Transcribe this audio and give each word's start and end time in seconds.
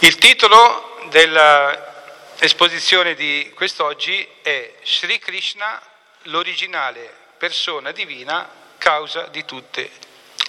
Il 0.00 0.18
titolo 0.18 1.00
dell'esposizione 1.08 3.14
di 3.14 3.50
quest'oggi 3.54 4.28
è 4.42 4.74
Sri 4.82 5.18
Krishna, 5.18 5.80
l'originale 6.24 7.10
persona 7.38 7.92
divina, 7.92 8.46
causa 8.76 9.22
di 9.28 9.46
tutte 9.46 9.90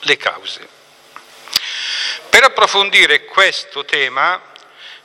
le 0.02 0.18
cause. 0.18 0.68
Per 2.30 2.44
approfondire 2.44 3.24
questo 3.24 3.86
tema, 3.86 4.42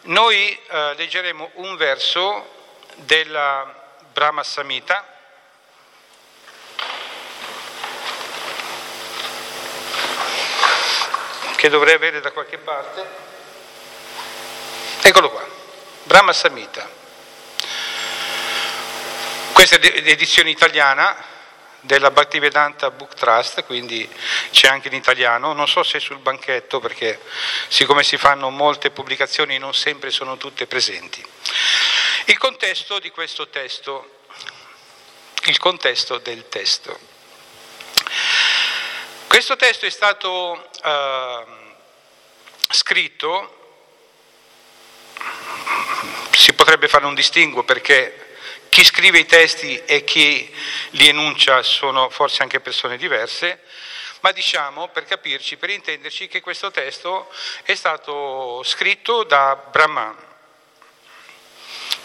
noi 0.03 0.51
eh, 0.51 0.95
leggeremo 0.97 1.53
un 1.55 1.77
verso 1.77 2.75
della 2.97 3.97
Brahma 4.13 4.43
Samhita, 4.43 5.07
che 11.55 11.69
dovrei 11.69 11.95
avere 11.95 12.21
da 12.21 12.33
qualche 12.33 12.59
parte. 12.59 13.32
Eccolo 15.05 15.31
qua, 15.31 15.45
Brahma 16.05 16.33
Samhita. 16.33 16.89
Questa 19.53 19.75
è 19.75 20.01
l'edizione 20.01 20.51
italiana 20.51 21.17
della 21.81 22.13
Bhaktivedanta 22.13 22.93
Book 22.93 23.15
Trust, 23.15 23.65
quindi 23.65 24.09
c'è 24.53 24.69
anche 24.69 24.87
in 24.87 24.95
italiano, 24.95 25.55
non 25.55 25.67
so 25.67 25.83
se 25.83 25.99
sul 25.99 26.19
banchetto 26.19 26.79
perché 26.79 27.21
siccome 27.67 28.05
si 28.05 28.17
fanno 28.17 28.49
molte 28.51 28.93
pubblicazioni 28.93 29.59
non 29.59 29.75
sempre 29.75 30.11
sono 30.11 30.37
tutte 30.37 30.69
presenti. 30.69 31.21
Il 32.27 32.39
contesto 32.39 33.01
di 33.01 33.11
questo 33.11 33.49
testo, 33.49 34.21
il 35.47 35.59
contesto 35.59 36.19
del 36.19 36.49
testo. 36.49 36.97
Questo 39.27 39.57
testo 39.57 39.85
è 39.85 39.91
stato 39.91 40.71
uh, 40.85 41.45
scritto 42.69 43.57
si 46.31 46.53
potrebbe 46.55 46.89
fare 46.89 47.07
un 47.07 47.15
distinguo 47.15 47.63
perché 47.63 48.37
chi 48.69 48.85
scrive 48.85 49.19
i 49.19 49.27
testi 49.27 49.83
e 49.85 50.03
chi 50.03 50.51
li 50.93 51.07
enuncia 51.07 51.63
sono 51.63 52.09
forse 52.09 52.43
anche 52.43 52.59
persone 52.61 52.97
diverse, 52.97 53.61
ma 54.21 54.33
diciamo 54.33 54.89
per 54.89 55.05
capirci, 55.05 55.59
per 55.59 55.69
intenderci, 55.69 56.27
che 56.27 56.41
questo 56.41 56.71
testo 56.71 57.31
è 57.65 57.75
stato 57.75 58.63
scritto 58.65 59.25
da 59.25 59.57
Brahma. 59.57 60.17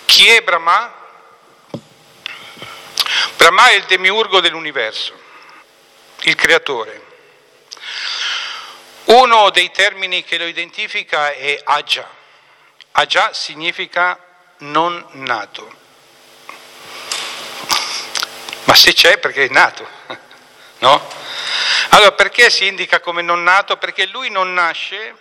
Chi 0.05 0.27
è 0.27 0.41
Brahma? 0.41 0.93
Brahma 3.37 3.69
è 3.69 3.75
il 3.75 3.83
demiurgo 3.85 4.41
dell'universo, 4.41 5.17
il 6.23 6.35
creatore. 6.35 7.05
Uno 9.05 9.51
dei 9.51 9.71
termini 9.71 10.23
che 10.25 10.37
lo 10.37 10.45
identifica 10.45 11.31
è 11.31 11.61
Aja. 11.63 12.17
Aja 12.99 13.31
significa 13.31 14.19
non 14.59 15.05
nato. 15.11 15.71
Ma 18.63 18.73
se 18.73 18.91
c'è 18.93 19.19
perché 19.19 19.45
è 19.45 19.49
nato, 19.49 19.87
no? 20.79 21.07
Allora 21.89 22.13
perché 22.13 22.49
si 22.49 22.65
indica 22.65 22.99
come 22.99 23.21
non 23.21 23.43
nato? 23.43 23.77
Perché 23.77 24.07
lui 24.07 24.31
non 24.31 24.51
nasce 24.51 25.15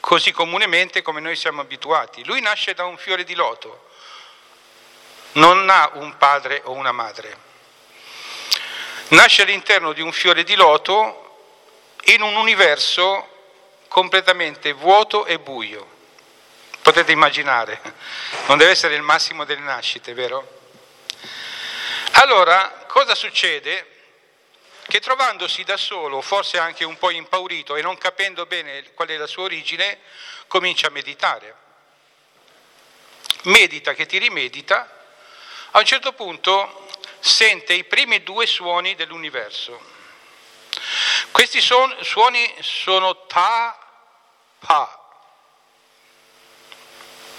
così 0.00 0.32
comunemente 0.32 1.00
come 1.00 1.20
noi 1.20 1.36
siamo 1.36 1.60
abituati. 1.60 2.24
Lui 2.24 2.40
nasce 2.40 2.74
da 2.74 2.84
un 2.84 2.98
fiore 2.98 3.22
di 3.22 3.34
loto, 3.34 3.88
non 5.34 5.70
ha 5.70 5.92
un 5.94 6.16
padre 6.16 6.60
o 6.64 6.72
una 6.72 6.90
madre. 6.92 7.38
Nasce 9.10 9.42
all'interno 9.42 9.92
di 9.92 10.00
un 10.00 10.10
fiore 10.10 10.42
di 10.42 10.56
loto 10.56 11.36
in 12.06 12.20
un 12.20 12.34
universo 12.34 13.28
completamente 13.86 14.72
vuoto 14.72 15.24
e 15.24 15.38
buio. 15.38 15.93
Potete 16.84 17.12
immaginare, 17.12 17.80
non 18.46 18.58
deve 18.58 18.72
essere 18.72 18.94
il 18.94 19.00
massimo 19.00 19.44
delle 19.44 19.62
nascite, 19.62 20.12
vero? 20.12 20.60
Allora, 22.12 22.84
cosa 22.86 23.14
succede? 23.14 24.02
Che 24.86 25.00
trovandosi 25.00 25.64
da 25.64 25.78
solo, 25.78 26.20
forse 26.20 26.58
anche 26.58 26.84
un 26.84 26.98
po' 26.98 27.08
impaurito 27.08 27.74
e 27.76 27.80
non 27.80 27.96
capendo 27.96 28.44
bene 28.44 28.92
qual 28.92 29.08
è 29.08 29.16
la 29.16 29.26
sua 29.26 29.44
origine, 29.44 29.98
comincia 30.46 30.88
a 30.88 30.90
meditare. 30.90 31.56
Medita 33.44 33.94
che 33.94 34.04
ti 34.04 34.18
rimedita, 34.18 35.06
a 35.70 35.78
un 35.78 35.86
certo 35.86 36.12
punto 36.12 36.86
sente 37.18 37.72
i 37.72 37.84
primi 37.84 38.22
due 38.22 38.44
suoni 38.44 38.94
dell'universo. 38.94 39.80
Questi 41.30 41.62
suoni 41.62 42.54
sono 42.60 43.24
ta, 43.24 43.74
pa, 44.58 44.98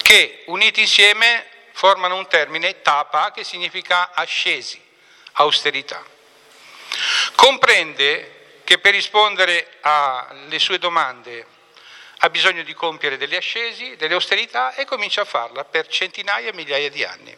che 0.06 0.44
uniti 0.46 0.82
insieme 0.82 1.48
formano 1.72 2.16
un 2.16 2.28
termine 2.28 2.84
tapa 2.84 3.32
che 3.32 3.44
significa 3.44 4.12
ascesi, 4.14 4.80
austerità. 5.34 6.06
Comprende 7.34 8.60
che 8.64 8.78
per 8.78 8.94
rispondere 8.94 9.78
alle 9.82 10.60
sue 10.60 10.78
domande 10.78 11.44
ha 12.20 12.30
bisogno 12.30 12.62
di 12.62 12.76
compiere 12.76 13.18
delle 13.18 13.38
ascesi, 13.38 13.96
delle 13.96 14.14
austerità 14.14 14.76
e 14.76 14.86
comincia 14.86 15.22
a 15.22 15.26
farla 15.26 15.66
per 15.66 15.88
centinaia 15.88 16.50
e 16.50 16.54
migliaia 16.54 16.92
di 16.92 17.04
anni. 17.04 17.36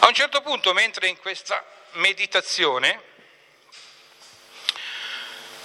A 0.00 0.08
un 0.08 0.14
certo 0.14 0.42
punto, 0.42 0.72
mentre 0.72 1.06
in 1.06 1.18
questa 1.18 1.64
meditazione, 1.92 3.00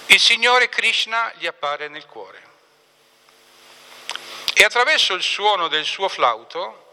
il 0.06 0.20
Signore 0.20 0.68
Krishna 0.68 1.32
gli 1.36 1.48
appare 1.48 1.88
nel 1.88 2.06
cuore 2.06 2.45
e 4.58 4.64
attraverso 4.64 5.12
il 5.12 5.22
suono 5.22 5.68
del 5.68 5.84
suo 5.84 6.08
flauto 6.08 6.84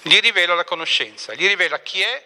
gli 0.00 0.18
rivela 0.20 0.54
la 0.54 0.64
conoscenza, 0.64 1.34
gli 1.34 1.46
rivela 1.46 1.80
chi 1.80 2.00
è, 2.00 2.24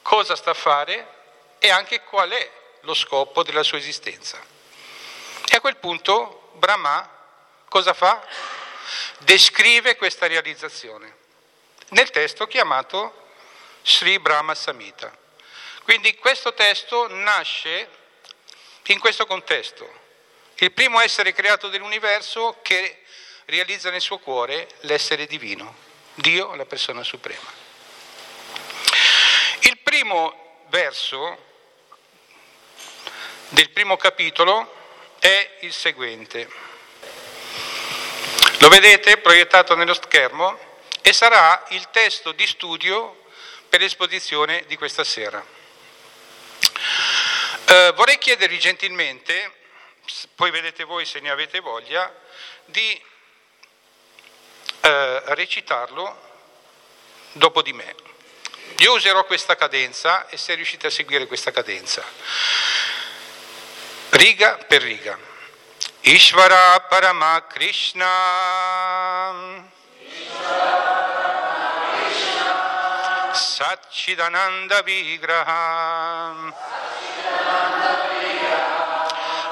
cosa 0.00 0.36
sta 0.36 0.52
a 0.52 0.54
fare 0.54 1.14
e 1.58 1.68
anche 1.68 2.02
qual 2.02 2.30
è 2.30 2.50
lo 2.82 2.94
scopo 2.94 3.42
della 3.42 3.64
sua 3.64 3.78
esistenza. 3.78 4.40
E 5.44 5.56
a 5.56 5.60
quel 5.60 5.76
punto 5.78 6.50
Brahma 6.52 7.10
cosa 7.68 7.94
fa? 7.94 8.24
Descrive 9.18 9.96
questa 9.96 10.28
realizzazione 10.28 11.16
nel 11.88 12.10
testo 12.10 12.46
chiamato 12.46 13.26
Sri 13.82 14.20
Brahma 14.20 14.54
Samhita. 14.54 15.12
Quindi 15.82 16.14
questo 16.14 16.54
testo 16.54 17.08
nasce 17.08 17.88
in 18.84 19.00
questo 19.00 19.26
contesto. 19.26 20.04
Il 20.58 20.70
primo 20.70 21.00
essere 21.00 21.32
creato 21.32 21.68
dell'universo 21.68 22.60
che 22.62 23.00
realizza 23.46 23.90
nel 23.90 24.00
suo 24.00 24.18
cuore 24.18 24.68
l'essere 24.80 25.26
divino, 25.26 25.76
Dio, 26.14 26.54
la 26.56 26.66
persona 26.66 27.04
suprema. 27.04 27.48
Il 29.60 29.78
primo 29.78 30.64
verso 30.68 31.44
del 33.50 33.70
primo 33.70 33.96
capitolo 33.96 34.74
è 35.20 35.58
il 35.60 35.72
seguente. 35.72 36.50
Lo 38.58 38.68
vedete 38.68 39.18
proiettato 39.18 39.76
nello 39.76 39.94
schermo 39.94 40.58
e 41.00 41.12
sarà 41.12 41.66
il 41.68 41.88
testo 41.90 42.32
di 42.32 42.46
studio 42.48 43.26
per 43.68 43.80
l'esposizione 43.80 44.64
di 44.66 44.76
questa 44.76 45.04
sera. 45.04 45.44
Eh, 47.68 47.92
vorrei 47.94 48.18
chiedervi 48.18 48.58
gentilmente, 48.58 49.52
poi 50.34 50.50
vedete 50.50 50.82
voi 50.82 51.06
se 51.06 51.20
ne 51.20 51.30
avete 51.30 51.60
voglia, 51.60 52.12
di 52.64 53.00
eh, 54.86 55.22
recitarlo 55.34 56.16
dopo 57.32 57.60
di 57.62 57.72
me. 57.72 57.94
Io 58.78 58.92
userò 58.94 59.24
questa 59.24 59.56
cadenza 59.56 60.28
e 60.28 60.36
se 60.36 60.54
riuscite 60.54 60.86
a 60.86 60.90
seguire 60.90 61.26
questa 61.26 61.50
cadenza. 61.50 62.04
Riga 64.10 64.58
per 64.68 64.82
riga. 64.82 65.18
Ishvara 66.02 66.78
Parama 66.88 67.44
Krishna. 67.48 68.04
Satchidananda 73.32 74.82
Vigraha. 74.82 76.54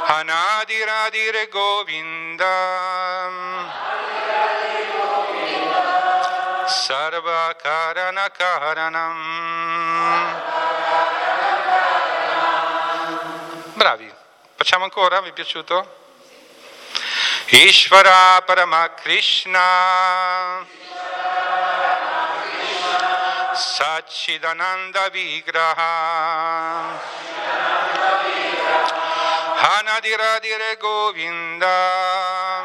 Anadiradire 0.07 1.49
Govinda. 1.49 2.53
Sarvakaranakaranam. 6.67 9.19
Bravi, 13.75 14.11
facciamo 14.57 14.85
ancora? 14.85 15.21
Vi 15.21 15.29
è 15.29 15.33
piaciuto? 15.33 16.03
Ishvara 17.47 18.41
Parama 18.47 18.95
Krishna 18.95 20.65
Satchidananda 23.53 25.11
Vigraha 25.11 26.99
Hanadiradire 29.57 30.77
Govinda 30.79 32.65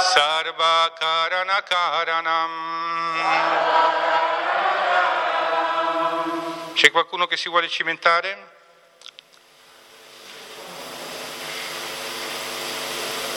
Sarva 0.00 0.92
Karana 0.98 1.62
Karanam. 1.62 2.50
C'è 6.74 6.90
qualcuno 6.90 7.26
che 7.26 7.36
si 7.36 7.48
vuole 7.50 7.68
cimentare? 7.68 8.48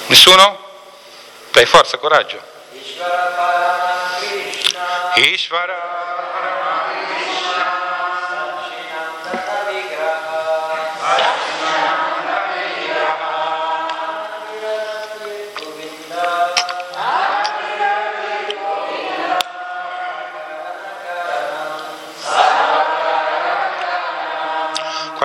Nessuno? 0.07 0.57
Dai, 1.51 1.65
forza, 1.65 1.98
coraggio. 1.98 2.42
Ishvara 5.16 6.02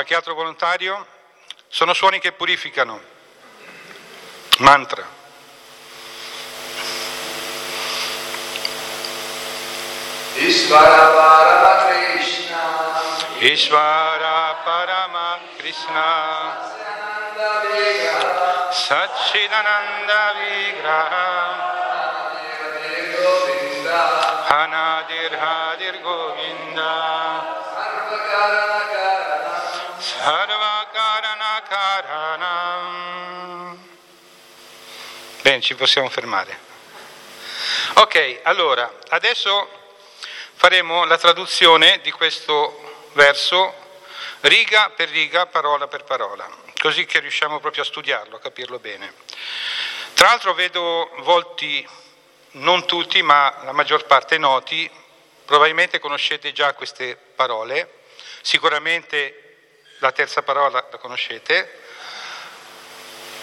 Qualche 0.09 0.27
altro 0.27 0.43
volontario? 0.43 1.07
Sono 1.69 1.93
suoni 1.93 2.19
che 2.19 2.33
purificano. 2.33 2.99
Mantra. 4.61 5.05
Ishvara 10.33 11.09
Parama 11.09 11.85
Krishna 11.89 12.63
Ishvara 13.41 14.57
Parama 14.65 15.39
Krishna 15.59 16.57
Satchidananda 18.71 20.33
Vigraha 20.39 21.37
Hanadir 24.49 25.37
Hadir 25.37 26.01
Govinda 26.01 27.28
Sarvakarana 30.19 31.63
Karanam. 31.69 33.09
Bene, 35.43 35.61
ci 35.61 35.77
possiamo 35.77 36.09
fermare. 36.11 36.59
Ok, 37.95 38.41
allora, 38.43 38.93
adesso 39.11 39.69
faremo 40.55 41.05
la 41.05 41.17
traduzione 41.19 42.01
di 42.01 42.11
questo 42.11 43.07
verso 43.13 43.73
riga 44.41 44.91
per 44.91 45.09
riga, 45.09 45.47
parola 45.47 45.87
per 45.87 46.03
parola, 46.03 46.51
così 46.81 47.07
che 47.07 47.21
riusciamo 47.21 47.61
proprio 47.61 47.83
a 47.83 47.87
studiarlo, 47.87 48.37
a 48.37 48.41
capirlo 48.41 48.81
bene. 48.81 49.15
Tra 50.15 50.31
l'altro 50.31 50.53
vedo 50.53 51.13
volti, 51.19 51.89
non 52.53 52.87
tutti, 52.87 53.23
ma 53.23 53.61
la 53.63 53.73
maggior 53.73 54.05
parte 54.07 54.37
noti, 54.37 54.91
probabilmente 55.45 56.01
conoscete 56.01 56.53
già 56.53 56.75
queste 56.75 57.17
parole, 57.17 58.01
sicuramente 58.43 59.48
la 59.99 60.13
terza 60.13 60.43
parola 60.43 60.87
la 60.91 60.99
conoscete. 60.99 61.83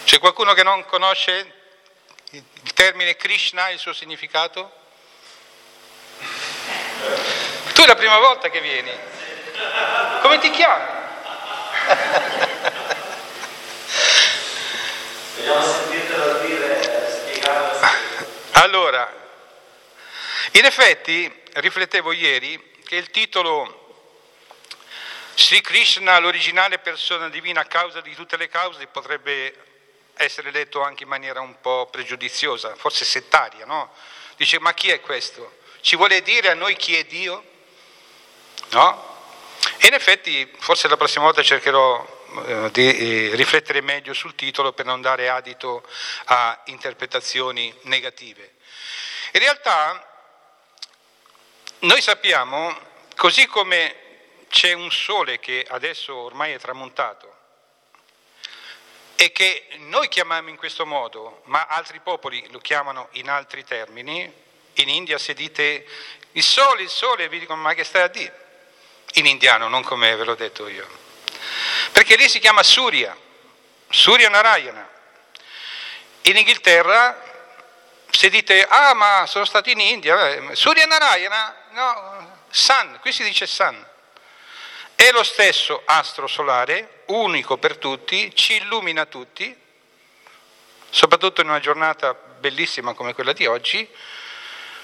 C'è 0.04 0.18
qualcuno 0.18 0.54
che 0.54 0.62
non 0.62 0.84
conosce 0.86 1.52
il 2.30 2.72
termine 2.74 3.16
Krishna 3.16 3.68
e 3.68 3.74
il 3.74 3.78
suo 3.78 3.92
significato? 3.92 4.72
Tu 7.72 7.82
è 7.82 7.86
la 7.86 7.94
prima 7.94 8.18
volta 8.18 8.48
che 8.48 8.60
vieni. 8.60 8.90
Come 10.22 10.38
ti 10.38 10.50
chiami? 10.50 11.04
Vogliamo 15.36 15.62
sentirtelo 15.62 16.38
dire, 16.38 17.10
spiegarlo. 17.10 17.88
Allora, 18.52 19.12
in 20.52 20.64
effetti 20.64 21.42
riflettevo 21.54 22.12
ieri 22.12 22.72
che 22.84 22.96
il 22.96 23.10
titolo 23.10 23.85
Sri 25.36 25.60
Krishna, 25.60 26.18
l'originale 26.18 26.78
persona 26.78 27.28
divina, 27.28 27.66
causa 27.66 28.00
di 28.00 28.14
tutte 28.14 28.38
le 28.38 28.48
cause, 28.48 28.86
potrebbe 28.86 29.54
essere 30.14 30.50
letto 30.50 30.80
anche 30.82 31.02
in 31.02 31.10
maniera 31.10 31.40
un 31.42 31.60
po' 31.60 31.88
pregiudiziosa, 31.90 32.74
forse 32.74 33.04
settaria, 33.04 33.66
no? 33.66 33.92
Dice, 34.36 34.58
ma 34.58 34.72
chi 34.72 34.88
è 34.88 34.98
questo? 35.02 35.58
Ci 35.82 35.94
vuole 35.96 36.22
dire 36.22 36.48
a 36.48 36.54
noi 36.54 36.74
chi 36.76 36.96
è 36.96 37.04
Dio? 37.04 37.44
No? 38.70 39.14
E 39.76 39.88
in 39.88 39.92
effetti, 39.92 40.50
forse 40.58 40.88
la 40.88 40.96
prossima 40.96 41.24
volta 41.24 41.42
cercherò 41.42 42.24
eh, 42.46 42.70
di 42.72 43.28
eh, 43.28 43.34
riflettere 43.34 43.82
meglio 43.82 44.14
sul 44.14 44.34
titolo 44.34 44.72
per 44.72 44.86
non 44.86 45.02
dare 45.02 45.28
adito 45.28 45.86
a 46.24 46.62
interpretazioni 46.64 47.74
negative. 47.82 48.54
In 49.32 49.40
realtà, 49.40 50.02
noi 51.80 52.00
sappiamo, 52.00 52.74
così 53.16 53.46
come 53.46 54.04
c'è 54.56 54.72
un 54.72 54.90
sole 54.90 55.38
che 55.38 55.66
adesso 55.68 56.14
ormai 56.14 56.52
è 56.52 56.58
tramontato 56.58 57.36
e 59.14 59.30
che 59.30 59.66
noi 59.80 60.08
chiamiamo 60.08 60.48
in 60.48 60.56
questo 60.56 60.86
modo, 60.86 61.42
ma 61.44 61.66
altri 61.66 62.00
popoli 62.00 62.42
lo 62.50 62.58
chiamano 62.58 63.08
in 63.12 63.28
altri 63.28 63.64
termini. 63.64 64.32
In 64.76 64.88
India 64.88 65.18
se 65.18 65.34
dite 65.34 65.86
il 66.32 66.42
sole, 66.42 66.80
il 66.80 66.88
sole, 66.88 67.28
vi 67.28 67.38
dicono 67.38 67.60
ma 67.60 67.74
che 67.74 67.84
stai 67.84 68.00
a 68.04 68.06
dire? 68.06 68.44
In 69.16 69.26
indiano, 69.26 69.68
non 69.68 69.82
come 69.82 70.16
ve 70.16 70.24
l'ho 70.24 70.34
detto 70.34 70.66
io. 70.68 70.88
Perché 71.92 72.16
lì 72.16 72.26
si 72.26 72.38
chiama 72.38 72.62
Surya, 72.62 73.14
Surya 73.90 74.30
Narayana. 74.30 74.88
In 76.22 76.36
Inghilterra 76.38 77.24
se 78.08 78.30
dite 78.30 78.64
ah 78.66 78.94
ma 78.94 79.26
sono 79.26 79.44
stato 79.44 79.68
in 79.68 79.80
India, 79.80 80.54
Surya 80.54 80.86
Narayana, 80.86 81.54
no, 81.72 82.38
Sun, 82.48 83.00
qui 83.02 83.12
si 83.12 83.22
dice 83.22 83.46
Sun. 83.46 83.94
È 84.96 85.10
lo 85.12 85.22
stesso 85.22 85.82
astro 85.84 86.26
solare, 86.26 87.02
unico 87.06 87.58
per 87.58 87.76
tutti, 87.76 88.34
ci 88.34 88.54
illumina 88.54 89.04
tutti, 89.04 89.54
soprattutto 90.88 91.42
in 91.42 91.48
una 91.48 91.60
giornata 91.60 92.14
bellissima 92.14 92.94
come 92.94 93.12
quella 93.12 93.34
di 93.34 93.44
oggi, 93.44 93.86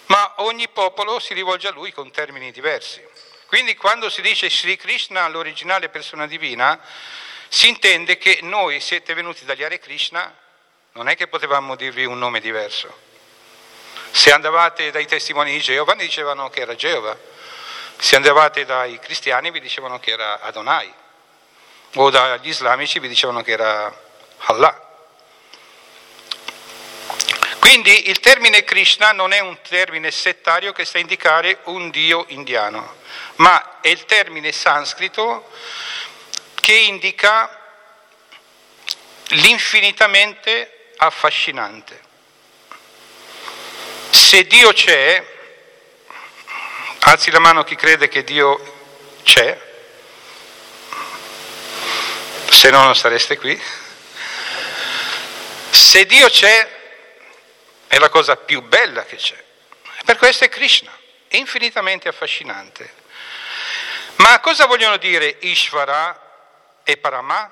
ma 0.07 0.35
ogni 0.37 0.69
popolo 0.69 1.19
si 1.19 1.33
rivolge 1.33 1.69
a 1.69 1.73
lui 1.73 1.93
con 1.93 2.11
termini 2.11 2.53
diversi. 2.53 3.03
Quindi 3.47 3.75
quando 3.75 4.11
si 4.11 4.21
dice 4.21 4.51
Sri 4.51 4.77
Krishna, 4.77 5.27
l'originale 5.29 5.89
persona 5.89 6.27
divina, 6.27 6.79
si 7.49 7.69
intende 7.69 8.19
che 8.19 8.41
noi 8.43 8.81
siete 8.81 9.15
venuti 9.15 9.47
dagli 9.47 9.63
Hare 9.63 9.79
Krishna, 9.79 10.35
non 10.93 11.09
è 11.09 11.17
che 11.17 11.27
potevamo 11.27 11.75
dirvi 11.75 12.05
un 12.05 12.19
nome 12.19 12.41
diverso. 12.41 12.95
Se 14.11 14.31
andavate 14.31 14.91
dai 14.91 15.07
testimoni 15.07 15.53
di 15.53 15.61
Geova, 15.61 15.95
dicevano 15.95 16.51
che 16.51 16.61
era 16.61 16.75
Geova. 16.75 17.17
Se 18.03 18.17
andavate 18.17 18.65
dai 18.65 18.99
cristiani 18.99 19.53
vi 19.53 19.61
dicevano 19.61 20.01
che 20.01 20.11
era 20.11 20.41
Adonai, 20.41 20.93
o 21.95 22.11
dagli 22.11 22.49
islamici 22.49 22.99
vi 22.99 23.07
dicevano 23.07 23.43
che 23.43 23.53
era 23.53 23.97
Allah. 24.39 24.91
Quindi 27.61 28.09
il 28.09 28.19
termine 28.19 28.65
Krishna 28.65 29.13
non 29.13 29.33
è 29.33 29.39
un 29.39 29.57
termine 29.61 30.11
settario 30.11 30.73
che 30.73 30.85
sta 30.85 30.99
a 30.99 31.01
indicare 31.01 31.61
un 31.67 31.91
dio 31.91 32.25
indiano, 32.31 32.97
ma 33.37 33.81
è 33.81 33.87
il 33.87 34.05
termine 34.05 34.51
sanscrito 34.51 35.49
che 36.57 36.75
indica 36.75 37.57
l'infinitamente 39.29 40.91
affascinante. 40.97 42.01
Se 44.11 44.45
Dio 44.49 44.73
c'è, 44.73 45.32
Alzi 47.05 47.33
la 47.33 47.41
mano 47.41 47.65
chi 47.65 47.75
crede 47.75 48.07
che 48.07 48.23
Dio 48.23 48.61
c'è, 49.25 49.61
se 52.49 52.71
no 52.71 52.85
non 52.85 52.95
sareste 52.95 53.37
qui. 53.39 53.61
Se 55.71 56.07
Dio 56.07 56.29
c'è, 56.29 56.81
è 57.89 57.99
la 57.99 58.09
cosa 58.09 58.37
più 58.37 58.63
bella 58.63 59.05
che 59.05 59.17
c'è. 59.17 59.43
Per 60.05 60.17
questo 60.17 60.45
è 60.45 60.49
Krishna, 60.49 60.97
infinitamente 61.31 62.07
affascinante. 62.07 62.95
Ma 64.17 64.39
cosa 64.39 64.67
vogliono 64.67 64.97
dire 64.97 65.39
Ishvara 65.41 66.81
e 66.85 66.97
Parama? 66.99 67.51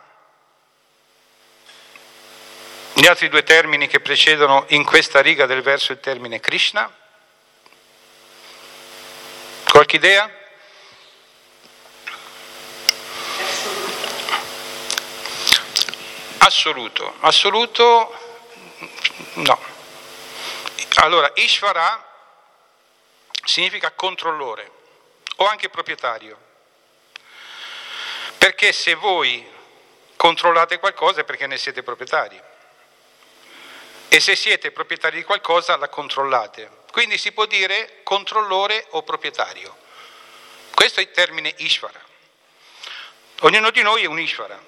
Gli 2.92 3.06
altri 3.06 3.28
due 3.28 3.42
termini 3.42 3.88
che 3.88 3.98
precedono 3.98 4.64
in 4.68 4.84
questa 4.84 5.20
riga 5.20 5.46
del 5.46 5.62
verso 5.62 5.90
il 5.90 5.98
termine 5.98 6.38
Krishna? 6.38 6.98
Qualche 9.70 9.96
idea? 9.96 10.28
Assoluto, 16.38 17.14
assoluto 17.20 18.18
no. 19.34 19.60
Allora, 20.96 21.30
Ishvara 21.36 22.04
significa 23.44 23.92
controllore 23.92 24.70
o 25.36 25.46
anche 25.46 25.68
proprietario. 25.68 26.36
Perché 28.38 28.72
se 28.72 28.94
voi 28.94 29.48
controllate 30.16 30.80
qualcosa 30.80 31.20
è 31.20 31.24
perché 31.24 31.46
ne 31.46 31.56
siete 31.56 31.84
proprietari. 31.84 32.42
e 34.12 34.18
se 34.18 34.34
siete 34.34 34.72
proprietari 34.72 35.18
di 35.18 35.22
qualcosa 35.22 35.76
la 35.76 35.88
controllate. 35.88 36.79
Quindi 36.90 37.18
si 37.18 37.32
può 37.32 37.46
dire 37.46 38.00
controllore 38.02 38.86
o 38.90 39.02
proprietario. 39.02 39.76
Questo 40.74 41.00
è 41.00 41.02
il 41.02 41.10
termine 41.10 41.52
Ishvara. 41.58 42.02
Ognuno 43.40 43.70
di 43.70 43.82
noi 43.82 44.02
è 44.02 44.06
un 44.06 44.18
Ishvara. 44.18 44.60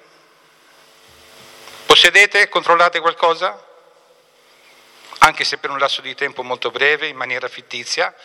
Possedete, 1.85 2.49
controllate 2.49 2.99
qualcosa? 2.99 3.71
Anche 5.19 5.43
se 5.43 5.57
per 5.57 5.69
un 5.69 5.77
lasso 5.77 6.01
di 6.01 6.15
tempo 6.15 6.43
molto 6.43 6.71
breve, 6.71 7.07
in 7.07 7.15
maniera 7.15 7.47
fittizia, 7.47 8.15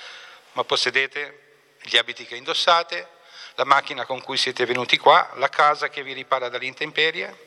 ma 0.53 0.65
possedete 0.65 1.47
gli 1.83 1.97
abiti 1.97 2.25
che 2.25 2.37
indossate, 2.37 3.09
la 3.55 3.65
macchina 3.65 4.05
con 4.05 4.23
cui 4.23 4.37
siete 4.37 4.65
venuti 4.65 4.97
qua, 4.97 5.31
la 5.35 5.49
casa 5.49 5.89
che 5.89 6.03
vi 6.03 6.13
ripara 6.13 6.49
dalle 6.49 6.67
intemperie. 6.67 7.47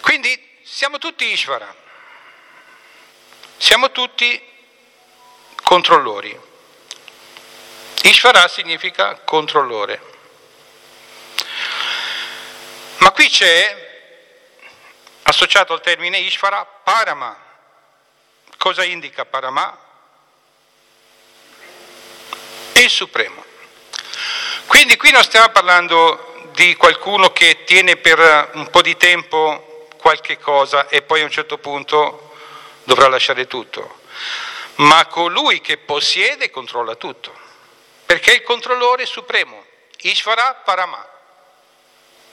Quindi 0.00 0.58
siamo 0.62 0.98
tutti 0.98 1.24
Ishvara, 1.24 1.74
siamo 3.56 3.90
tutti 3.92 4.47
controllori. 5.68 6.34
Ishvara 8.04 8.48
significa 8.48 9.20
controllore. 9.22 10.00
Ma 13.00 13.10
qui 13.10 13.28
c'è, 13.28 14.16
associato 15.24 15.74
al 15.74 15.82
termine 15.82 16.20
Ishvara, 16.20 16.64
Parama. 16.64 17.36
Cosa 18.56 18.82
indica 18.82 19.26
Parama? 19.26 19.78
Il 22.72 22.88
Supremo. 22.88 23.44
Quindi 24.68 24.96
qui 24.96 25.10
non 25.10 25.22
stiamo 25.22 25.50
parlando 25.50 26.48
di 26.54 26.76
qualcuno 26.76 27.30
che 27.30 27.64
tiene 27.64 27.98
per 27.98 28.52
un 28.54 28.70
po' 28.70 28.80
di 28.80 28.96
tempo 28.96 29.86
qualche 29.98 30.38
cosa 30.38 30.88
e 30.88 31.02
poi 31.02 31.20
a 31.20 31.24
un 31.24 31.30
certo 31.30 31.58
punto 31.58 32.32
dovrà 32.84 33.08
lasciare 33.08 33.46
tutto, 33.46 34.00
ma 34.78 35.06
colui 35.06 35.60
che 35.60 35.78
possiede 35.78 36.50
controlla 36.50 36.94
tutto, 36.94 37.36
perché 38.06 38.32
è 38.32 38.34
il 38.34 38.42
controllore 38.42 39.06
supremo, 39.06 39.64
Ishvara 40.00 40.54
Parama, 40.64 41.06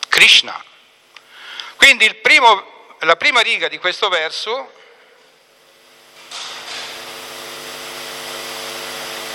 Krishna. 0.08 0.64
Quindi 1.76 2.14
primo, 2.16 2.96
la 3.00 3.16
prima 3.16 3.42
riga 3.42 3.68
di 3.68 3.78
questo 3.80 4.10
verso 4.10 4.72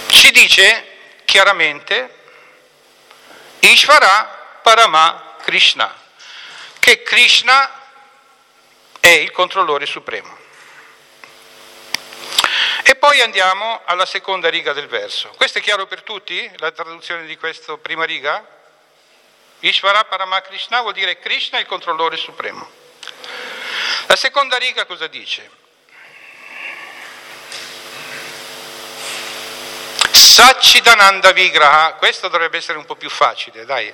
ci 0.09 0.31
dice 0.31 0.99
chiaramente 1.25 2.15
Ishvara 3.61 4.59
Parama 4.63 5.37
Krishna, 5.43 5.93
che 6.79 7.03
Krishna 7.03 7.71
è 9.01 9.09
il 9.09 9.33
controllore 9.33 9.87
supremo. 9.87 10.40
E 12.83 12.95
poi 12.97 13.21
andiamo 13.21 13.83
alla 13.85 14.07
seconda 14.07 14.49
riga 14.49 14.73
del 14.73 14.87
verso. 14.87 15.31
Questo 15.37 15.59
è 15.59 15.61
chiaro 15.61 15.87
per 15.87 16.03
tutti, 16.03 16.51
la 16.57 16.71
traduzione 16.71 17.27
di 17.27 17.37
questa 17.37 17.77
prima 17.77 18.05
riga? 18.05 18.59
Ishvara 19.61 20.05
Parama 20.05 20.41
Krishna 20.41 20.81
vuol 20.81 20.95
dire 20.95 21.19
Krishna 21.19 21.59
il 21.59 21.67
controllore 21.67 22.17
supremo. 22.17 22.69
La 24.07 24.17
seconda 24.17 24.57
riga 24.57 24.87
cosa 24.87 25.07
dice? 25.07 25.59
Sachidananda 30.13 31.33
Vigraha, 31.33 31.95
questo 31.95 32.29
dovrebbe 32.29 32.57
essere 32.57 32.79
un 32.79 32.87
po' 32.87 32.97
più 32.97 33.11
facile, 33.11 33.65
dai. 33.67 33.93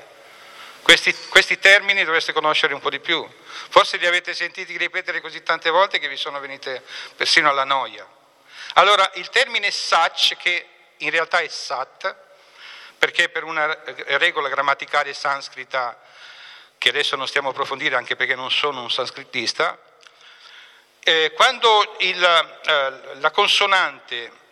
Questi, 0.83 1.13
questi, 1.29 1.59
termini 1.59 2.05
dovreste 2.05 2.33
conoscere 2.33 2.73
un 2.73 2.81
po' 2.81 2.91
di 2.91 3.01
più. 3.01 3.29
Forse 3.71 3.97
li 3.97 4.07
avete 4.07 4.33
sentiti 4.35 4.77
ripetere 4.77 5.21
così 5.21 5.43
tante 5.43 5.71
volte 5.71 5.99
che 5.99 6.09
vi 6.09 6.17
sono 6.17 6.39
venite 6.39 6.81
persino 7.17 7.51
alla 7.51 7.65
noia. 7.65 8.07
Allora, 8.79 9.11
il 9.15 9.31
termine 9.31 9.71
Sach, 9.71 10.37
che 10.37 10.67
in 10.99 11.11
realtà 11.11 11.39
è 11.39 11.49
Sat, 11.49 12.15
perché 12.99 13.31
per 13.31 13.43
una 13.43 13.75
regola 14.19 14.51
grammaticale 14.51 15.15
sanscrita, 15.15 15.99
che 16.77 16.91
adesso 16.91 17.17
non 17.17 17.27
stiamo 17.27 17.49
a 17.49 17.51
approfondire 17.53 17.97
anche 17.97 18.17
perché 18.17 18.35
non 18.35 18.51
sono 18.51 18.83
un 18.83 18.91
sanscritista, 18.91 19.79
eh, 21.01 21.33
quando 21.35 21.97
il, 22.01 22.23
eh, 22.23 23.15
la 23.15 23.31
consonante 23.31 24.45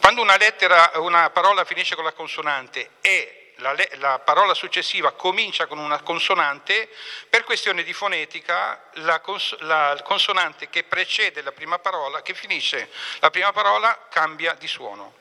quando 0.00 0.22
una 0.22 0.38
lettera, 0.38 0.92
una 0.94 1.28
parola 1.28 1.64
finisce 1.64 1.94
con 1.94 2.04
la 2.04 2.12
consonante 2.12 2.92
e 3.02 3.39
la, 3.60 3.74
la, 3.98 4.18
parola 4.18 4.54
successiva 4.54 5.12
comincia 5.12 5.66
con 5.66 5.78
una 5.78 6.00
consonante, 6.02 6.88
per 7.28 7.44
questione 7.44 7.82
di 7.82 7.92
fonetica 7.92 8.82
la, 8.94 9.20
cons- 9.20 9.58
la, 9.60 9.98
consonante 10.02 10.68
che 10.68 10.84
precede 10.84 11.42
la 11.42 11.52
prima 11.52 11.78
parola, 11.78 12.22
che 12.22 12.34
finisce 12.34 12.90
la 13.20 13.30
prima 13.30 13.52
parola, 13.52 14.06
cambia 14.10 14.54
di 14.54 14.66
suono. 14.66 15.14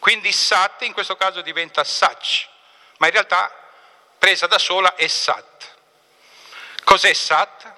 Quindi 0.00 0.32
sat 0.32 0.82
in 0.82 0.92
questo 0.92 1.16
caso 1.16 1.40
diventa 1.40 1.84
sach, 1.84 2.48
ma 2.98 3.06
in 3.06 3.12
realtà 3.12 3.52
presa 4.18 4.46
da 4.46 4.58
sola 4.58 4.94
è 4.94 5.06
sat. 5.06 5.72
Cos'è 6.84 7.12
sat? 7.12 7.72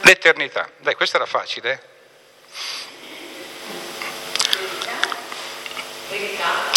L'eternità. 0.00 0.70
Dai, 0.78 0.94
questo 0.94 1.16
era 1.16 1.26
facile. 1.26 1.72
Eh? 1.72 2.89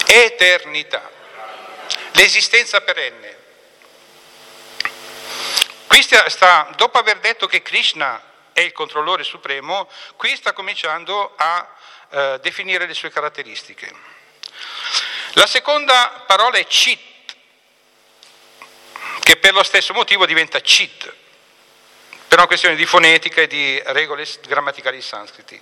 Eternità. 0.05 1.09
L'esistenza 2.13 2.81
perenne. 2.81 3.41
Qui 5.87 6.01
sta, 6.01 6.69
dopo 6.75 6.97
aver 6.97 7.19
detto 7.19 7.47
che 7.47 7.61
Krishna 7.61 8.21
è 8.51 8.61
il 8.61 8.71
controllore 8.71 9.23
supremo, 9.23 9.89
qui 10.15 10.35
sta 10.35 10.53
cominciando 10.53 11.33
a 11.35 11.67
eh, 12.09 12.39
definire 12.41 12.85
le 12.85 12.93
sue 12.93 13.09
caratteristiche. 13.09 13.91
La 15.33 15.47
seconda 15.47 16.23
parola 16.27 16.57
è 16.57 16.65
chit, 16.67 17.35
che 19.21 19.37
per 19.37 19.53
lo 19.53 19.63
stesso 19.63 19.93
motivo 19.93 20.25
diventa 20.25 20.59
chit, 20.59 21.11
per 22.27 22.37
una 22.37 22.47
questione 22.47 22.75
di 22.75 22.85
fonetica 22.85 23.41
e 23.41 23.47
di 23.47 23.81
regole 23.85 24.27
grammaticali 24.47 25.01
sanscriti. 25.01 25.59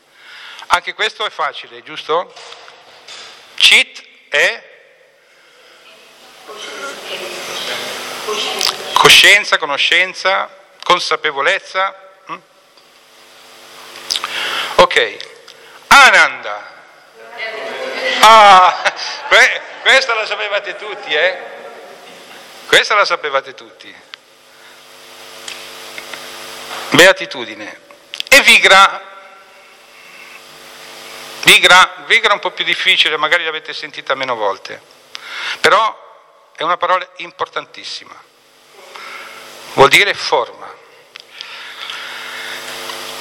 Anche 0.67 0.93
questo 0.93 1.25
è 1.25 1.29
facile, 1.29 1.83
giusto? 1.83 2.33
È 4.31 4.63
coscienza, 8.93 9.57
conoscenza, 9.57 10.50
consapevolezza. 10.83 11.93
Mm? 12.31 12.38
Ok, 14.75 15.17
Ananda. 15.88 16.65
Ah, 18.21 18.93
questa 19.83 20.13
la 20.13 20.25
sapevate 20.25 20.77
tutti, 20.77 21.13
eh? 21.13 21.38
Questa 22.67 22.95
la 22.95 23.03
sapevate 23.03 23.53
tutti. 23.53 23.93
Beatitudine. 26.91 27.79
E 28.29 28.41
Vigra 28.43 29.10
Vigra, 31.43 32.03
vigra 32.05 32.29
è 32.29 32.33
un 32.33 32.39
po' 32.39 32.51
più 32.51 32.63
difficile, 32.63 33.17
magari 33.17 33.43
l'avete 33.43 33.74
sentita 33.74 34.13
meno 34.13 34.36
volte, 34.36 34.79
però 35.60 36.50
è 36.55 36.62
una 36.62 36.77
parola 36.77 37.07
importantissima. 37.17 38.13
Vuol 39.74 39.89
dire 39.89 40.13
forma. 40.13 40.71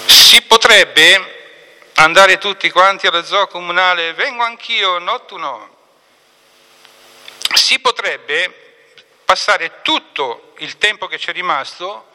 Si 0.04 0.42
potrebbe 0.42 1.88
andare 1.94 2.36
tutti 2.36 2.70
quanti 2.70 3.06
allo 3.06 3.24
zoo 3.24 3.46
comunale, 3.46 4.12
vengo 4.12 4.42
anch'io, 4.42 4.98
no 4.98 5.24
tu 5.24 5.38
no. 5.38 5.76
Si 7.54 7.78
potrebbe 7.78 8.92
passare 9.24 9.80
tutto 9.80 10.52
il 10.58 10.76
tempo 10.76 11.06
che 11.06 11.18
ci 11.18 11.30
è 11.30 11.32
rimasto, 11.32 12.10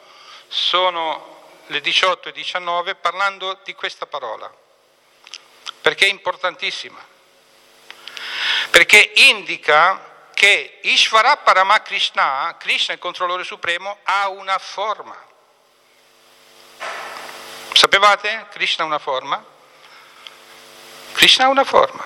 sono 0.46 1.48
le 1.66 1.80
18 1.80 2.28
e 2.28 2.32
19, 2.32 2.94
parlando 2.94 3.58
di 3.64 3.74
questa 3.74 4.06
parola 4.06 4.64
perché 5.86 6.06
è 6.06 6.08
importantissima, 6.08 6.98
perché 8.70 9.12
indica 9.14 10.26
che 10.34 10.80
Ishvara 10.82 11.36
Parama 11.36 11.80
Krishna, 11.80 12.56
Krishna 12.58 12.94
il 12.94 12.98
controllore 12.98 13.44
supremo, 13.44 13.98
ha 14.02 14.28
una 14.28 14.58
forma. 14.58 15.16
Sapevate? 17.72 18.46
Krishna 18.50 18.82
ha 18.82 18.86
una 18.88 18.98
forma? 18.98 19.44
Krishna 21.12 21.44
ha 21.44 21.48
una 21.50 21.62
forma, 21.62 22.04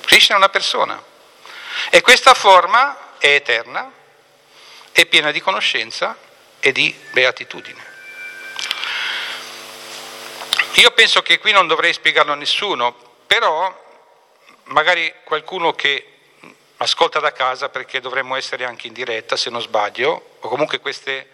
Krishna 0.00 0.34
è 0.34 0.38
una 0.38 0.48
persona 0.48 1.00
e 1.90 2.00
questa 2.00 2.34
forma 2.34 3.18
è 3.18 3.34
eterna, 3.34 3.88
è 4.90 5.06
piena 5.06 5.30
di 5.30 5.40
conoscenza 5.40 6.18
e 6.58 6.72
di 6.72 6.92
beatitudine. 7.12 7.90
Io 10.72 10.90
penso 10.90 11.22
che 11.22 11.38
qui 11.38 11.52
non 11.52 11.68
dovrei 11.68 11.92
spiegarlo 11.92 12.32
a 12.32 12.34
nessuno, 12.34 13.10
però 13.32 13.74
magari 14.64 15.10
qualcuno 15.24 15.72
che 15.72 16.06
ascolta 16.76 17.18
da 17.18 17.32
casa 17.32 17.70
perché 17.70 17.98
dovremmo 17.98 18.36
essere 18.36 18.66
anche 18.66 18.88
in 18.88 18.92
diretta 18.92 19.38
se 19.38 19.48
non 19.48 19.62
sbaglio, 19.62 20.36
o 20.40 20.48
comunque 20.48 20.80
queste 20.80 21.30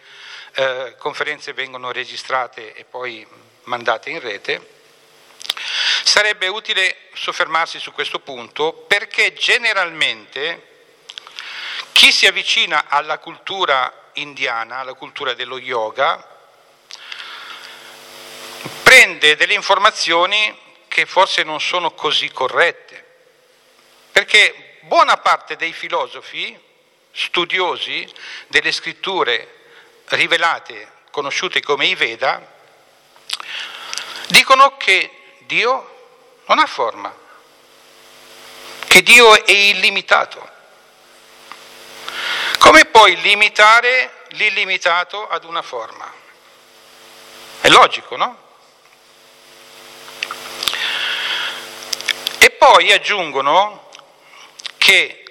eh, 0.53 0.95
conferenze 0.97 1.51
vengono 1.51 1.91
registrate 1.91 2.73
e 2.73 2.85
poi 2.85 3.27
mandate 3.63 4.11
in 4.11 4.21
rete. 4.21 4.65
Sarebbe 6.05 6.47
utile 6.47 6.95
soffermarsi 7.15 7.79
su 7.79 7.91
questo 7.91 8.19
punto 8.19 8.71
perché 8.71 9.33
generalmente 9.33 10.67
chi 11.91 12.13
si 12.13 12.27
avvicina 12.27 12.85
alla 12.87 13.17
cultura 13.17 14.11
indiana, 14.13 14.77
alla 14.77 14.93
cultura 14.93 15.33
dello 15.33 15.57
yoga, 15.57 16.25
prende 18.83 19.35
delle 19.35 19.53
informazioni 19.53 20.67
che 20.89 21.05
forse 21.05 21.43
non 21.43 21.61
sono 21.61 21.91
così 21.91 22.29
corrette, 22.31 23.05
perché 24.11 24.79
buona 24.81 25.15
parte 25.17 25.55
dei 25.55 25.71
filosofi 25.71 26.59
studiosi 27.11 28.11
delle 28.47 28.73
scritture 28.73 29.55
rivelate, 30.07 30.91
conosciute 31.11 31.61
come 31.61 31.85
i 31.85 31.95
Veda, 31.95 32.45
dicono 34.27 34.75
che 34.75 35.09
Dio 35.39 36.41
non 36.47 36.59
ha 36.59 36.65
forma, 36.65 37.15
che 38.87 39.01
Dio 39.03 39.45
è 39.45 39.51
illimitato. 39.51 40.57
Come 42.57 42.85
puoi 42.85 43.15
limitare 43.21 44.25
l'illimitato 44.29 45.27
ad 45.27 45.43
una 45.43 45.61
forma? 45.61 46.11
È 47.61 47.69
logico, 47.69 48.15
no? 48.15 48.47
E 52.39 52.51
poi 52.51 52.91
aggiungono 52.91 53.89
che 54.77 55.23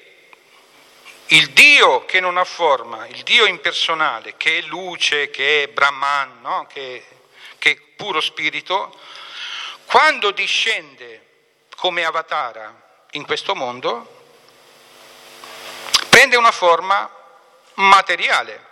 il 1.29 1.51
Dio 1.51 2.05
che 2.05 2.21
non 2.21 2.37
ha 2.37 2.45
forma, 2.45 3.07
il 3.07 3.23
Dio 3.23 3.45
impersonale, 3.47 4.35
che 4.37 4.59
è 4.59 4.63
luce, 4.63 5.31
che 5.31 5.65
è 5.65 5.69
Brahman, 5.69 6.41
no? 6.43 6.67
che, 6.73 7.05
che 7.59 7.71
è 7.71 7.77
puro 7.97 8.21
spirito, 8.21 8.97
quando 9.87 10.31
discende 10.31 11.27
come 11.77 12.05
avatara 12.05 12.75
in 13.13 13.25
questo 13.25 13.55
mondo, 13.55 14.23
prende 16.09 16.37
una 16.37 16.53
forma 16.53 17.11
materiale. 17.75 18.67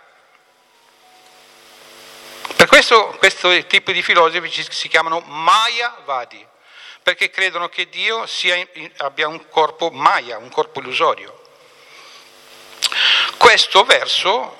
Per 2.55 2.67
questo 2.67 3.15
questo 3.17 3.65
tipo 3.65 3.91
di 3.91 4.01
filosofi 4.01 4.65
si 4.69 4.87
chiamano 4.87 5.19
Mayavadi, 5.21 6.45
perché 7.07 7.29
credono 7.29 7.69
che 7.69 7.87
Dio 7.87 8.25
sia, 8.25 8.67
abbia 8.97 9.29
un 9.29 9.47
corpo 9.47 9.91
Maya, 9.91 10.37
un 10.39 10.49
corpo 10.49 10.81
illusorio. 10.81 11.41
Questo 13.37 13.85
verso 13.85 14.57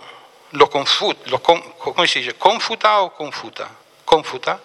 lo, 0.52 0.70
confu, 0.70 1.14
lo 1.24 1.42
come 1.42 2.08
si 2.08 2.20
dice, 2.20 2.38
confuta 2.38 3.02
o 3.02 3.12
confuta? 3.12 3.76
Confuta? 4.06 4.62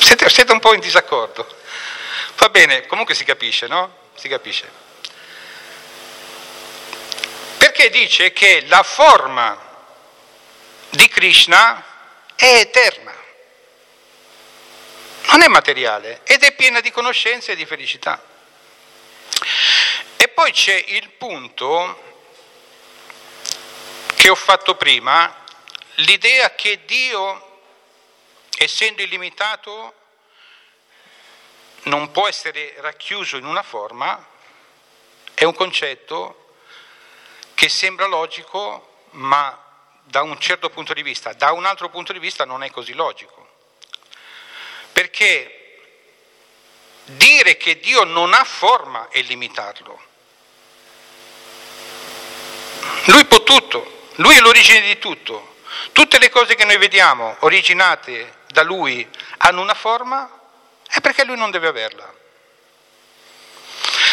Siete, 0.00 0.28
siete 0.28 0.50
un 0.50 0.58
po' 0.58 0.74
in 0.74 0.80
disaccordo. 0.80 1.46
Va 2.38 2.48
bene, 2.48 2.86
comunque 2.86 3.14
si 3.14 3.22
capisce, 3.22 3.68
no? 3.68 3.98
Si 4.16 4.26
capisce. 4.26 4.68
Perché 7.56 7.88
dice 7.90 8.32
che 8.32 8.64
la 8.66 8.82
forma 8.82 9.56
di 10.90 11.06
Krishna 11.06 11.92
è 12.36 12.58
eterna, 12.58 13.14
non 15.28 15.42
è 15.42 15.48
materiale 15.48 16.20
ed 16.24 16.42
è 16.42 16.54
piena 16.54 16.80
di 16.80 16.90
conoscenza 16.90 17.52
e 17.52 17.56
di 17.56 17.66
felicità. 17.66 18.22
E 20.16 20.28
poi 20.28 20.52
c'è 20.52 20.82
il 20.88 21.10
punto 21.10 22.02
che 24.14 24.28
ho 24.28 24.34
fatto 24.34 24.74
prima, 24.74 25.44
l'idea 25.96 26.54
che 26.54 26.84
Dio, 26.84 27.60
essendo 28.56 29.02
illimitato, 29.02 29.94
non 31.82 32.10
può 32.10 32.26
essere 32.28 32.74
racchiuso 32.78 33.36
in 33.36 33.44
una 33.44 33.62
forma, 33.62 34.26
è 35.34 35.44
un 35.44 35.54
concetto 35.54 36.54
che 37.54 37.68
sembra 37.68 38.06
logico, 38.06 39.06
ma 39.10 39.63
da 40.04 40.22
un 40.22 40.38
certo 40.38 40.70
punto 40.70 40.92
di 40.94 41.02
vista, 41.02 41.32
da 41.32 41.52
un 41.52 41.64
altro 41.64 41.88
punto 41.88 42.12
di 42.12 42.18
vista 42.18 42.44
non 42.44 42.62
è 42.62 42.70
così 42.70 42.92
logico. 42.92 43.48
Perché 44.92 45.78
dire 47.04 47.56
che 47.56 47.80
Dio 47.80 48.04
non 48.04 48.32
ha 48.32 48.44
forma 48.44 49.08
è 49.08 49.20
limitarlo. 49.22 50.12
Lui 53.06 53.24
può 53.24 53.42
tutto, 53.42 54.08
lui 54.16 54.36
è 54.36 54.40
l'origine 54.40 54.80
di 54.80 54.98
tutto. 54.98 55.56
Tutte 55.92 56.18
le 56.18 56.30
cose 56.30 56.54
che 56.54 56.64
noi 56.64 56.76
vediamo 56.76 57.36
originate 57.40 58.42
da 58.48 58.62
lui 58.62 59.08
hanno 59.38 59.60
una 59.60 59.74
forma 59.74 60.30
è 60.88 61.00
perché 61.00 61.24
lui 61.24 61.36
non 61.36 61.50
deve 61.50 61.66
averla. 61.66 62.12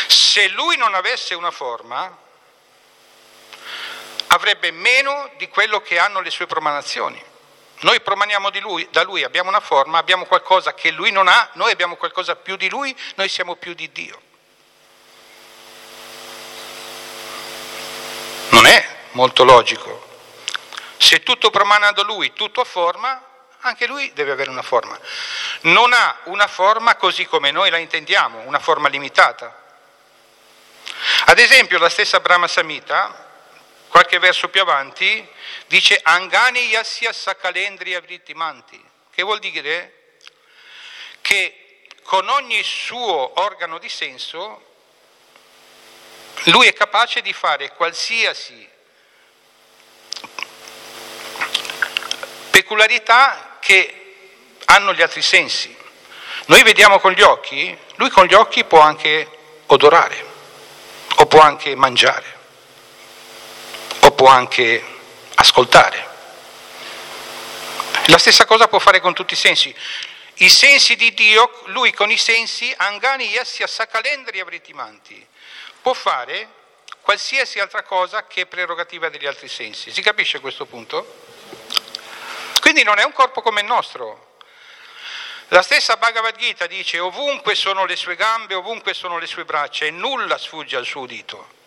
Se 0.08 0.48
lui 0.50 0.78
non 0.78 0.96
avesse 0.96 1.36
una 1.36 1.52
forma, 1.52 2.18
avrebbe 4.34 4.72
meno 4.72 5.30
di 5.38 5.48
quello 5.50 5.82
che 5.82 6.00
hanno 6.00 6.22
le 6.22 6.30
sue 6.30 6.48
promanazioni. 6.48 7.22
Noi 7.82 8.00
promaniamo 8.02 8.50
lui, 8.60 8.88
da 8.92 9.04
lui, 9.04 9.24
abbiamo 9.24 9.50
una 9.50 9.60
forma, 9.60 9.98
abbiamo 9.98 10.26
qualcosa 10.26 10.74
che 10.74 10.92
lui 10.92 11.12
non 11.12 11.28
ha, 11.28 11.50
noi 11.54 11.72
abbiamo 11.72 11.96
qualcosa 11.96 12.36
più 12.36 12.56
di 12.56 12.70
lui, 12.70 12.96
noi 13.16 13.28
siamo 13.28 13.56
più 13.56 13.74
di 13.74 13.92
Dio. 13.92 14.22
Non 18.50 18.66
è 18.68 18.88
molto 19.12 19.44
logico. 19.44 20.10
Se 20.98 21.24
tutto 21.24 21.50
promana 21.50 21.92
da 21.92 22.04
lui, 22.04 22.32
tutto 22.34 22.62
ha 22.62 22.66
forma, 22.66 23.22
anche 23.62 23.88
lui 23.88 24.14
deve 24.14 24.32
avere 24.32 24.50
una 24.50 24.62
forma. 24.62 24.98
Non 25.62 25.92
ha 25.92 26.18
una 26.26 26.48
forma 26.48 26.96
così 26.96 27.26
come 27.26 27.52
noi 27.52 27.70
la 27.70 27.78
intendiamo, 27.78 28.44
una 28.46 28.60
forma 28.60 28.88
limitata. 28.88 29.60
Ad 31.26 31.40
esempio 31.40 31.80
la 31.80 31.90
stessa 31.90 32.20
Brahma 32.20 32.48
Samhita, 32.48 33.30
qualche 33.92 34.20
verso 34.20 34.48
più 34.48 34.62
avanti, 34.62 35.28
dice 35.68 36.00
Angani 36.02 36.62
yasya 36.68 37.12
sakalendri 37.12 37.94
avrittimanti, 37.94 38.82
che 39.12 39.22
vuol 39.22 39.40
dire? 39.40 40.16
Che 41.20 41.84
con 42.02 42.28
ogni 42.30 42.64
suo 42.64 43.40
organo 43.42 43.78
di 43.78 43.90
senso 43.90 44.70
lui 46.46 46.68
è 46.68 46.74
capace 46.74 47.22
di 47.22 47.34
fare 47.34 47.74
qualsiasi 47.74 48.68
peculiarità 52.50 53.58
che 53.60 54.16
hanno 54.66 54.94
gli 54.94 55.02
altri 55.02 55.22
sensi. 55.22 55.76
Noi 56.46 56.64
vediamo 56.64 57.00
con 57.00 57.12
gli 57.12 57.22
occhi, 57.22 57.78
lui 57.96 58.10
con 58.10 58.26
gli 58.26 58.34
occhi 58.34 58.64
può 58.64 58.80
anche 58.80 59.30
odorare, 59.68 60.26
o 61.18 61.26
può 61.26 61.42
anche 61.42 61.76
mangiare, 61.76 62.40
può 64.22 64.30
anche 64.30 64.86
ascoltare. 65.34 66.08
La 68.06 68.20
stessa 68.20 68.46
cosa 68.46 68.68
può 68.68 68.78
fare 68.78 69.00
con 69.00 69.16
tutti 69.16 69.34
i 69.34 69.36
sensi. 69.36 69.76
I 70.36 70.48
sensi 70.48 70.96
di 70.96 71.12
Dio, 71.16 71.64
lui 71.70 71.92
con 71.92 72.12
i 72.12 72.18
sensi, 72.18 72.72
angani 72.78 73.26
yasya 73.30 73.66
sakalendri 73.66 74.40
avritimanti, 74.40 75.26
può 75.82 75.94
fare 75.94 76.48
qualsiasi 77.02 77.58
altra 77.58 77.82
cosa 77.82 78.28
che 78.28 78.42
è 78.42 78.46
prerogativa 78.46 79.10
degli 79.10 79.26
altri 79.26 79.48
sensi. 79.48 79.90
Si 79.90 80.04
capisce 80.04 80.40
questo 80.40 80.68
punto? 80.68 81.24
Quindi 82.60 82.84
non 82.84 83.00
è 83.00 83.04
un 83.04 83.14
corpo 83.14 83.42
come 83.42 83.62
il 83.62 83.66
nostro. 83.66 84.36
La 85.48 85.64
stessa 85.64 85.98
Bhagavad 85.98 86.36
Gita 86.36 86.68
dice 86.68 87.00
ovunque 87.00 87.56
sono 87.56 87.86
le 87.86 87.96
sue 87.96 88.16
gambe, 88.16 88.54
ovunque 88.54 88.94
sono 88.94 89.18
le 89.18 89.26
sue 89.26 89.46
braccia 89.46 89.86
e 89.86 89.90
nulla 89.90 90.38
sfugge 90.38 90.76
al 90.76 90.86
suo 90.86 91.02
udito. 91.02 91.60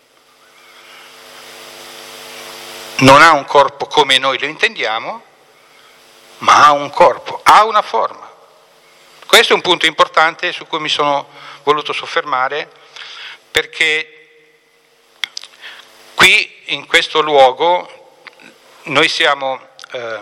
Non 2.97 3.21
ha 3.21 3.33
un 3.33 3.43
corpo 3.43 3.87
come 3.87 4.17
noi 4.17 4.39
lo 4.39 4.45
intendiamo, 4.45 5.23
ma 6.39 6.65
ha 6.65 6.71
un 6.71 6.89
corpo, 6.89 7.41
ha 7.43 7.65
una 7.65 7.81
forma. 7.81 8.31
Questo 9.25 9.51
è 9.51 9.55
un 9.55 9.61
punto 9.61 9.85
importante 9.85 10.53
su 10.53 10.65
cui 10.65 10.79
mi 10.79 10.87
sono 10.87 11.27
voluto 11.63 11.91
soffermare 11.91 12.71
perché 13.51 14.55
qui 16.13 16.61
in 16.67 16.87
questo 16.87 17.21
luogo 17.21 18.19
noi 18.83 19.09
siamo 19.09 19.59
eh, 19.91 20.19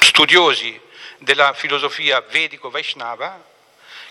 studiosi 0.00 0.80
della 1.18 1.52
filosofia 1.52 2.20
vedico-vaishnava 2.20 3.42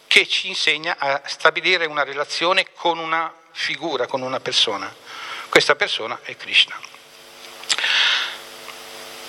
che 0.08 0.28
ci 0.28 0.50
insegna 0.50 0.98
a 0.98 1.22
stabilire 1.26 1.86
una 1.86 2.04
relazione 2.04 2.68
con 2.74 2.98
una 2.98 3.34
figura, 3.52 4.08
con 4.08 4.22
una 4.22 4.40
persona. 4.40 4.94
Questa 5.48 5.76
persona 5.76 6.20
è 6.24 6.36
Krishna. 6.36 6.78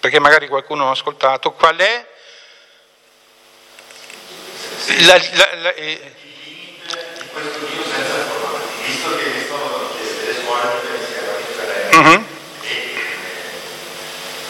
perché 0.00 0.18
magari 0.20 0.48
qualcuno 0.48 0.80
non 0.82 0.88
ha 0.90 0.92
ascoltato, 0.92 1.52
qual 1.52 1.76
è 1.76 2.06
la, 5.00 5.16
la, 5.32 5.48
la, 5.60 5.74
eh, 5.74 6.12
questo 7.32 7.58
Dio 7.66 7.82
senza 7.84 8.24
forma, 8.26 8.58
visto 8.86 9.16
che 9.16 9.26
esistono 9.34 9.90
le 10.24 10.34
scuole 10.34 10.62
tutte 10.80 10.96
insieme 10.96 11.28
differenti 11.46 11.96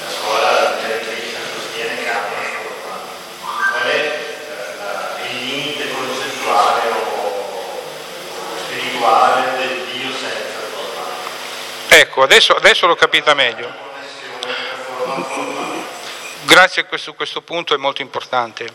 la 0.05 0.11
scuola 0.11 0.51
della 0.81 0.99
Krishna 1.01 1.39
sostiene 1.55 2.03
che 2.03 2.09
ha 2.11 2.19
una 2.19 2.49
forma, 2.53 2.97
qual 3.41 3.83
è 3.83 4.19
la- 4.49 4.85
la- 4.85 5.29
il 5.29 5.37
limite 5.47 5.91
concettuale 5.93 6.83
o 6.91 7.81
spirituale 8.65 9.57
del 9.59 9.87
Dio 9.93 10.11
senza 10.13 10.61
forma? 10.73 11.97
ecco, 11.97 12.23
adesso, 12.23 12.55
adesso 12.55 12.87
l'ho 12.87 12.95
capita 12.97 13.35
meglio. 13.35 13.67
Connessione 13.69 14.39
tra 14.41 14.77
forma 14.87 15.17
e 15.17 15.35
forma. 15.35 15.67
Grazie 16.49 16.81
a 16.81 16.85
questo, 16.87 17.43
punto 17.43 17.75
è 17.75 17.77
molto 17.77 18.01
importante. 18.01 18.67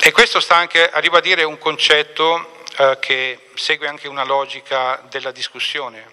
E 0.00 0.10
questo 0.10 0.40
sta 0.40 0.56
anche 0.56 0.90
a 0.90 0.98
ribadire 0.98 1.44
un 1.44 1.58
concetto 1.58 2.64
eh, 2.76 2.98
che 3.00 3.50
segue 3.54 3.86
anche 3.86 4.08
una 4.08 4.24
logica 4.24 5.00
della 5.08 5.30
discussione. 5.30 6.12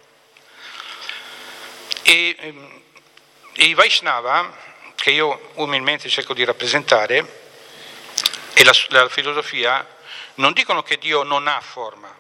E, 2.04 2.36
ehm, 2.38 2.82
I 3.54 3.74
Vaishnava, 3.74 4.56
che 4.94 5.10
io 5.10 5.50
umilmente 5.56 6.08
cerco 6.08 6.36
di 6.36 6.44
rappresentare, 6.44 7.42
e 8.54 8.64
la, 8.64 8.74
la 8.90 9.10
filosofia, 9.10 9.84
non 10.36 10.54
dicono 10.54 10.84
che 10.84 11.00
Dio 11.00 11.24
non 11.24 11.48
ha 11.48 11.60
forma. 11.62 12.16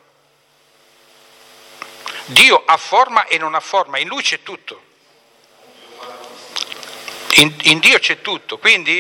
Dio 2.26 2.63
ha 2.65 2.78
forma 2.78 3.28
e 3.28 3.38
non 3.38 3.54
ha 3.54 3.60
forma, 3.60 4.00
in 4.00 4.08
lui 4.08 4.24
c'è 4.24 4.41
tutto. 4.41 4.92
In, 7.38 7.56
in 7.63 7.80
Dio 7.80 7.98
c'è 8.00 8.22
tutto, 8.22 8.58
quindi 8.60 9.00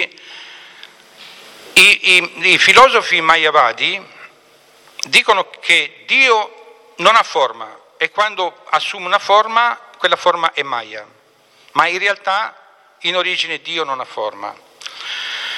i, 1.73 2.15
i- 2.15 2.53
i 2.53 2.57
filosofi 2.57 3.21
mayavadi 3.21 4.01
dicono 5.07 5.49
che 5.59 6.03
Dio 6.07 6.93
non 6.97 7.15
ha 7.15 7.23
forma 7.23 7.79
e 7.97 8.09
quando 8.09 8.63
assume 8.69 9.05
una 9.05 9.19
forma, 9.19 9.79
quella 9.97 10.15
forma 10.15 10.51
è 10.53 10.63
Maya, 10.63 11.05
ma 11.73 11.87
in 11.87 11.99
realtà 11.99 12.57
in 13.01 13.15
origine 13.15 13.61
Dio 13.61 13.83
non 13.83 13.99
ha 13.99 14.05
forma. 14.05 14.55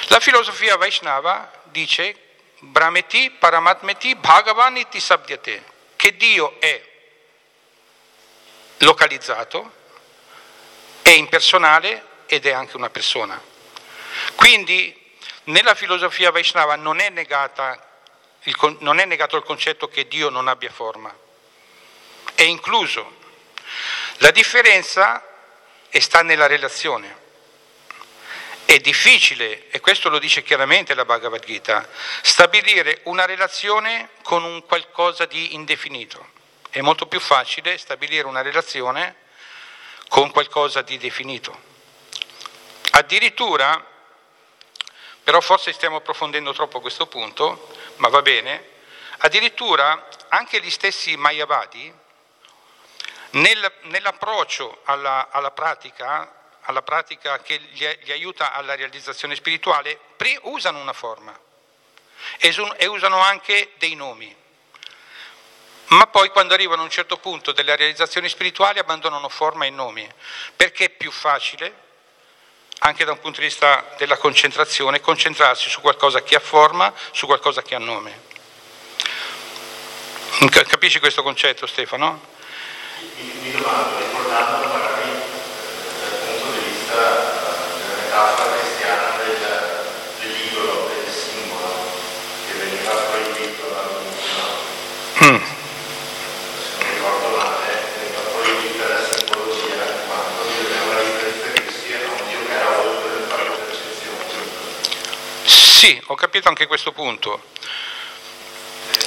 La 0.08 0.20
filosofia 0.20 0.76
Vaishnava 0.76 1.50
dice 1.64 2.14
Brahmeti 2.58 3.30
Paramatmeti 3.30 4.14
Bhagavan 4.16 4.76
iti 4.76 5.00
sabdyate, 5.00 5.64
che 5.96 6.16
Dio 6.16 6.56
è 6.60 6.82
localizzato, 8.78 9.72
è 11.02 11.10
impersonale 11.10 12.05
ed 12.26 12.46
è 12.46 12.52
anche 12.52 12.76
una 12.76 12.90
persona. 12.90 13.40
Quindi 14.34 14.94
nella 15.44 15.74
filosofia 15.74 16.30
Vaishnava 16.30 16.76
non 16.76 17.00
è, 17.00 17.06
il 17.10 18.76
non 18.80 18.98
è 18.98 19.04
negato 19.04 19.36
il 19.36 19.42
concetto 19.42 19.88
che 19.88 20.08
Dio 20.08 20.28
non 20.28 20.48
abbia 20.48 20.70
forma, 20.70 21.14
è 22.34 22.42
incluso. 22.42 23.24
La 24.18 24.30
differenza 24.30 25.22
sta 26.00 26.22
nella 26.22 26.46
relazione. 26.46 27.24
È 28.64 28.78
difficile, 28.78 29.68
e 29.70 29.80
questo 29.80 30.08
lo 30.08 30.18
dice 30.18 30.42
chiaramente 30.42 30.94
la 30.94 31.04
Bhagavad 31.04 31.44
Gita, 31.44 31.88
stabilire 32.22 33.00
una 33.04 33.24
relazione 33.24 34.10
con 34.22 34.42
un 34.42 34.64
qualcosa 34.66 35.24
di 35.24 35.54
indefinito. 35.54 36.34
È 36.68 36.80
molto 36.80 37.06
più 37.06 37.20
facile 37.20 37.78
stabilire 37.78 38.26
una 38.26 38.42
relazione 38.42 39.16
con 40.08 40.30
qualcosa 40.30 40.82
di 40.82 40.98
definito. 40.98 41.75
Addirittura, 42.96 43.84
però 45.22 45.42
forse 45.42 45.74
stiamo 45.74 45.96
approfondendo 45.96 46.54
troppo 46.54 46.80
questo 46.80 47.06
punto, 47.06 47.76
ma 47.96 48.08
va 48.08 48.22
bene, 48.22 48.70
addirittura 49.18 50.08
anche 50.28 50.62
gli 50.62 50.70
stessi 50.70 51.14
Mayavadi, 51.14 51.92
nel- 53.32 53.72
nell'approccio 53.82 54.80
alla, 54.84 55.28
alla 55.30 55.50
pratica, 55.50 56.56
alla 56.62 56.80
pratica 56.80 57.38
che 57.40 57.58
gli, 57.58 57.86
gli 58.00 58.12
aiuta 58.12 58.52
alla 58.52 58.74
realizzazione 58.74 59.34
spirituale, 59.34 60.00
pri- 60.16 60.38
usano 60.44 60.78
una 60.78 60.94
forma 60.94 61.38
e, 62.38 62.54
e 62.78 62.86
usano 62.86 63.18
anche 63.18 63.74
dei 63.76 63.94
nomi. 63.94 64.34
Ma 65.88 66.06
poi 66.06 66.30
quando 66.30 66.54
arrivano 66.54 66.80
a 66.80 66.84
un 66.84 66.90
certo 66.90 67.18
punto 67.18 67.52
della 67.52 67.76
realizzazione 67.76 68.30
spirituale 68.30 68.80
abbandonano 68.80 69.28
forma 69.28 69.66
e 69.66 69.70
nomi, 69.70 70.10
perché 70.56 70.86
è 70.86 70.88
più 70.88 71.10
facile, 71.10 71.84
anche 72.80 73.04
da 73.04 73.12
un 73.12 73.20
punto 73.20 73.40
di 73.40 73.46
vista 73.46 73.84
della 73.98 74.16
concentrazione, 74.16 75.00
concentrarsi 75.00 75.68
su 75.68 75.80
qualcosa 75.80 76.22
che 76.22 76.36
ha 76.36 76.40
forma, 76.40 76.92
su 77.12 77.26
qualcosa 77.26 77.62
che 77.62 77.74
ha 77.74 77.78
nome. 77.78 78.24
Cap- 80.50 80.66
Capisci 80.66 80.98
questo 81.00 81.22
concetto 81.22 81.66
Stefano? 81.66 82.20
Mi, 83.18 83.50
domando, 83.52 83.98
ricordando 83.98 84.66
magari 84.68 85.10
dal 86.00 86.18
punto 86.20 86.58
di 86.58 86.64
vista 86.70 86.94
eh, 86.94 87.34
della 87.78 87.96
metafora 88.02 88.58
cristiana 88.58 89.16
del, 89.24 89.38
dell'idolo, 90.20 90.90
del 90.94 91.12
simbolo, 91.12 91.74
che 92.46 92.52
veniva 92.58 92.92
proibito 92.92 93.64
dall'inizio, 93.68 94.64
Mm. 95.16 95.40
se 95.40 96.76
non 96.78 96.92
ricordo 96.92 97.36
male, 97.36 97.72
veniva 97.98 98.20
proibita 98.20 98.86
la 98.88 99.00
simbologia 99.02 99.84
in 99.84 100.06
quanto 100.06 100.44
bisognava 100.44 101.00
riferirsi 101.00 101.92
a 101.94 101.96
un 102.10 102.28
Dio 102.28 102.40
che 102.46 102.52
era 102.52 102.78
oltre 102.80 103.10
le 103.14 103.24
proprie 103.26 103.56
percezioni. 103.64 104.24
Sì, 105.76 106.02
ho 106.06 106.14
capito 106.14 106.48
anche 106.48 106.66
questo 106.66 106.90
punto. 106.90 107.50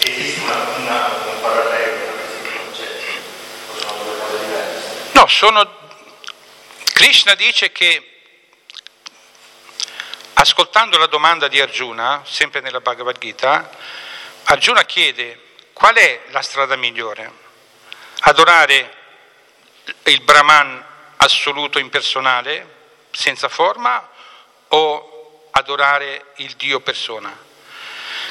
Esiste 0.04 0.40
una, 0.42 0.54
una, 0.78 1.08
un 1.26 1.42
parallelo 1.42 2.04
tra 2.04 2.12
questi 2.12 2.42
due 2.44 2.58
concetti, 2.60 3.18
o 3.70 3.80
sono 3.80 4.04
due 4.04 4.20
cose 4.20 4.40
diverse? 4.46 5.10
No, 5.14 5.28
sono... 5.28 5.78
Krishna 6.94 7.34
dice 7.34 7.72
che, 7.72 8.22
ascoltando 10.34 11.00
la 11.00 11.08
domanda 11.08 11.48
di 11.48 11.60
Arjuna, 11.60 12.22
sempre 12.24 12.62
nella 12.62 12.82
Bhagavad 12.82 13.18
Gita, 13.18 13.72
Arjuna 14.44 14.86
chiede 14.86 15.42
qual 15.74 15.96
è 15.96 16.22
la 16.30 16.44
strada 16.44 16.76
migliore? 16.76 17.32
Adorare 18.20 18.96
il 20.04 20.22
Brahman 20.22 20.86
assoluto 21.18 21.80
impersonale, 21.80 22.76
senza 23.10 23.50
forma, 23.50 24.08
o 24.68 25.16
adorare 25.52 26.34
il 26.38 26.56
Dio 26.56 26.80
persona? 26.80 27.48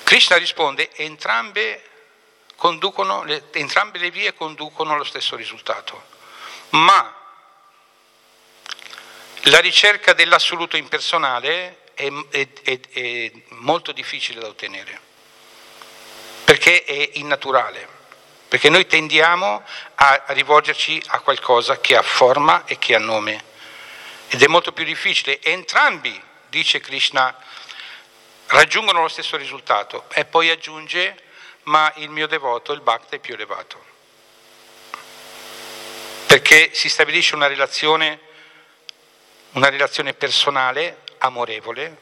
Krishna 0.02 0.36
risponde, 0.36 0.90
entrambe, 0.94 1.82
le- 3.24 3.44
entrambe 3.52 3.98
le 3.98 4.10
vie 4.10 4.34
conducono 4.34 4.94
allo 4.94 5.04
stesso 5.04 5.36
risultato, 5.36 6.02
ma 6.70 7.14
la 9.42 9.60
ricerca 9.60 10.12
dell'assoluto 10.14 10.76
impersonale 10.76 11.84
è, 11.94 12.10
è- 12.30 12.48
è- 12.62 12.80
è 12.90 13.32
molto 13.48 13.92
difficile 13.92 14.40
da 14.40 14.48
ottenere, 14.48 15.00
perché 16.44 16.84
è 16.84 17.10
innaturale, 17.14 17.86
perché 18.48 18.70
noi 18.70 18.86
tendiamo 18.86 19.62
a 19.96 20.24
rivolgerci 20.28 21.02
a 21.08 21.20
qualcosa 21.20 21.80
che 21.80 21.96
ha 21.96 22.02
forma 22.02 22.64
e 22.64 22.78
che 22.78 22.94
ha 22.94 22.98
nome, 22.98 23.44
ed 24.28 24.42
è 24.42 24.46
molto 24.46 24.72
più 24.72 24.84
difficile. 24.84 25.40
Entrambi, 25.42 26.22
dice 26.48 26.80
Krishna, 26.80 27.36
raggiungono 28.46 29.02
lo 29.02 29.08
stesso 29.08 29.36
risultato 29.36 30.04
e 30.12 30.24
poi 30.24 30.50
aggiunge, 30.50 31.22
ma 31.64 31.92
il 31.96 32.10
mio 32.10 32.26
devoto, 32.26 32.72
il 32.72 32.80
bhakta, 32.80 33.16
è 33.16 33.18
più 33.18 33.34
elevato, 33.34 33.84
perché 36.26 36.72
si 36.72 36.88
stabilisce 36.88 37.34
una 37.34 37.46
relazione 37.46 38.26
una 39.52 39.68
relazione 39.68 40.12
personale, 40.14 41.02
amorevole, 41.18 41.96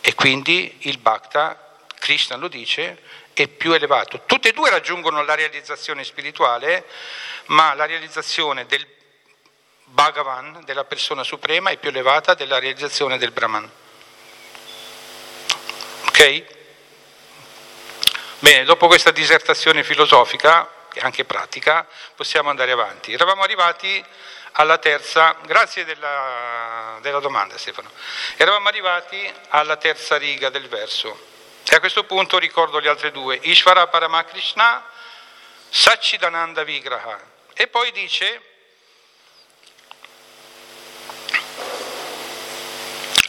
e 0.00 0.14
quindi 0.14 0.78
il 0.82 0.98
bhakta, 0.98 1.76
Krishna 1.98 2.36
lo 2.36 2.48
dice, 2.48 3.02
è 3.32 3.46
più 3.46 3.72
elevato. 3.72 4.22
Tutte 4.26 4.48
e 4.48 4.52
due 4.52 4.70
raggiungono 4.70 5.22
la 5.22 5.34
realizzazione 5.34 6.02
spirituale, 6.04 6.84
ma 7.46 7.74
la 7.74 7.86
realizzazione 7.86 8.66
del 8.66 8.86
Bhagavan, 9.90 10.62
della 10.64 10.84
persona 10.84 11.22
suprema, 11.22 11.70
è 11.70 11.76
più 11.76 11.88
elevata 11.88 12.34
della 12.34 12.58
realizzazione 12.58 13.18
del 13.18 13.30
Brahman. 13.30 13.70
Ok? 16.06 16.44
Bene, 18.40 18.64
dopo 18.64 18.86
questa 18.86 19.10
disertazione 19.10 19.82
filosofica, 19.82 20.68
e 20.92 21.00
anche 21.00 21.24
pratica, 21.24 21.86
possiamo 22.14 22.50
andare 22.50 22.72
avanti. 22.72 23.12
Eravamo 23.12 23.42
arrivati 23.42 24.04
alla 24.52 24.78
terza, 24.78 25.36
grazie 25.44 25.84
della, 25.84 26.98
della 27.00 27.20
domanda 27.20 27.56
Stefano, 27.58 27.90
eravamo 28.36 28.68
arrivati 28.68 29.32
alla 29.50 29.76
terza 29.76 30.16
riga 30.16 30.48
del 30.48 30.68
verso 30.68 31.26
e 31.70 31.76
a 31.76 31.80
questo 31.80 32.04
punto 32.04 32.38
ricordo 32.38 32.78
le 32.78 32.88
altre 32.88 33.12
due, 33.12 33.38
Ishvara 33.42 33.86
Paramakrishna, 33.88 34.84
Sachidananda 35.68 36.62
Vigraha. 36.64 37.20
E 37.52 37.66
poi 37.66 37.92
dice 37.92 38.47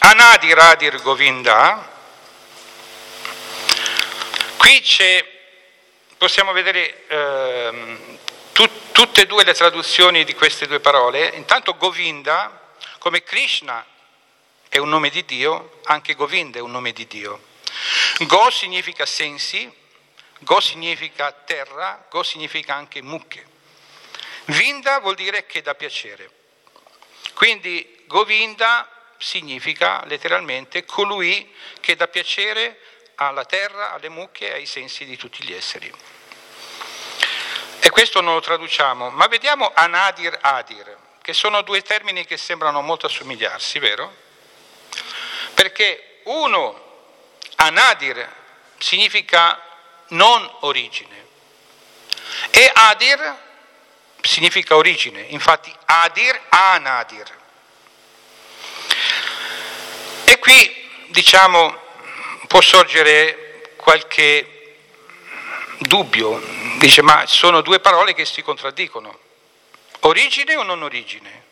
Anadi 0.01 0.53
Radir 0.53 1.01
Govinda. 1.01 1.97
Qui 4.55 4.79
c'è, 4.79 5.25
possiamo 6.17 6.53
vedere 6.53 7.05
ehm, 7.07 8.17
tut, 8.53 8.71
tutte 8.93 9.21
e 9.21 9.25
due 9.25 9.43
le 9.43 9.53
traduzioni 9.53 10.23
di 10.23 10.33
queste 10.35 10.67
due 10.67 10.79
parole. 10.79 11.27
Intanto 11.35 11.75
Govinda, 11.75 12.73
come 12.99 13.23
Krishna 13.23 13.85
è 14.69 14.77
un 14.77 14.87
nome 14.87 15.09
di 15.09 15.25
Dio, 15.25 15.81
anche 15.83 16.15
Govinda 16.15 16.59
è 16.59 16.61
un 16.61 16.71
nome 16.71 16.93
di 16.93 17.05
Dio. 17.05 17.47
Go 18.19 18.49
significa 18.51 19.05
sensi, 19.05 19.69
Go 20.39 20.61
significa 20.61 21.33
terra, 21.33 22.05
Go 22.09 22.23
significa 22.23 22.73
anche 22.73 23.01
mucche. 23.01 23.45
Vinda 24.45 24.99
vuol 24.99 25.15
dire 25.15 25.45
che 25.45 25.61
dà 25.61 25.75
piacere. 25.75 26.31
Quindi 27.33 28.05
Govinda 28.07 28.93
significa 29.19 30.03
letteralmente 30.05 30.85
colui 30.85 31.53
che 31.79 31.95
dà 31.95 32.07
piacere 32.07 32.79
alla 33.15 33.45
terra, 33.45 33.91
alle 33.91 34.09
mucche 34.09 34.49
e 34.49 34.53
ai 34.53 34.65
sensi 34.65 35.05
di 35.05 35.17
tutti 35.17 35.43
gli 35.43 35.53
esseri. 35.53 35.93
E 37.81 37.89
questo 37.91 38.21
non 38.21 38.33
lo 38.33 38.39
traduciamo, 38.39 39.11
ma 39.11 39.27
vediamo 39.27 39.71
anadir 39.73 40.37
adir, 40.41 40.97
che 41.21 41.33
sono 41.33 41.61
due 41.61 41.81
termini 41.81 42.25
che 42.25 42.37
sembrano 42.37 42.81
molto 42.81 43.05
assomigliarsi, 43.05 43.77
vero? 43.79 44.15
Perché 45.53 46.21
uno, 46.23 47.37
anadir, 47.55 48.27
significa 48.77 49.61
non 50.09 50.49
origine 50.61 51.27
e 52.51 52.71
adir 52.73 53.47
significa 54.21 54.75
origine, 54.75 55.21
infatti 55.21 55.73
adir, 55.85 56.39
anadir. 56.49 57.37
E 60.25 60.38
qui, 60.49 60.89
diciamo, 61.09 61.79
può 62.47 62.59
sorgere 62.59 63.71
qualche 63.75 64.77
dubbio, 65.77 66.41
dice 66.79 67.03
ma 67.03 67.27
sono 67.27 67.61
due 67.61 67.79
parole 67.79 68.15
che 68.15 68.25
si 68.25 68.41
contraddicono, 68.41 69.19
origine 69.99 70.55
o 70.55 70.63
non 70.63 70.81
origine? 70.81 71.43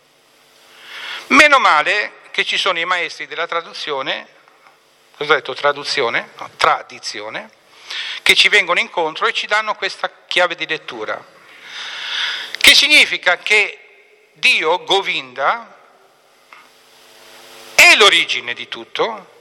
Meno 1.28 1.60
male 1.60 2.14
che 2.32 2.44
ci 2.44 2.58
sono 2.58 2.80
i 2.80 2.84
maestri 2.84 3.28
della 3.28 3.46
traduzione, 3.46 4.26
cosa 5.16 5.30
ho 5.32 5.36
detto 5.36 5.54
traduzione? 5.54 6.30
No, 6.36 6.50
tradizione, 6.56 7.50
che 8.22 8.34
ci 8.34 8.48
vengono 8.48 8.80
incontro 8.80 9.28
e 9.28 9.32
ci 9.32 9.46
danno 9.46 9.76
questa 9.76 10.10
chiave 10.26 10.56
di 10.56 10.66
lettura, 10.66 11.24
che 12.60 12.74
significa 12.74 13.38
che 13.38 14.30
Dio, 14.32 14.82
Govinda, 14.82 15.77
è 17.90 17.96
l'origine 17.96 18.54
di 18.54 18.68
tutto, 18.68 19.36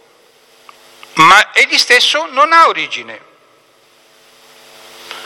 ma 1.16 1.54
egli 1.54 1.78
stesso 1.78 2.26
non 2.28 2.54
ha 2.54 2.68
origine. 2.68 3.22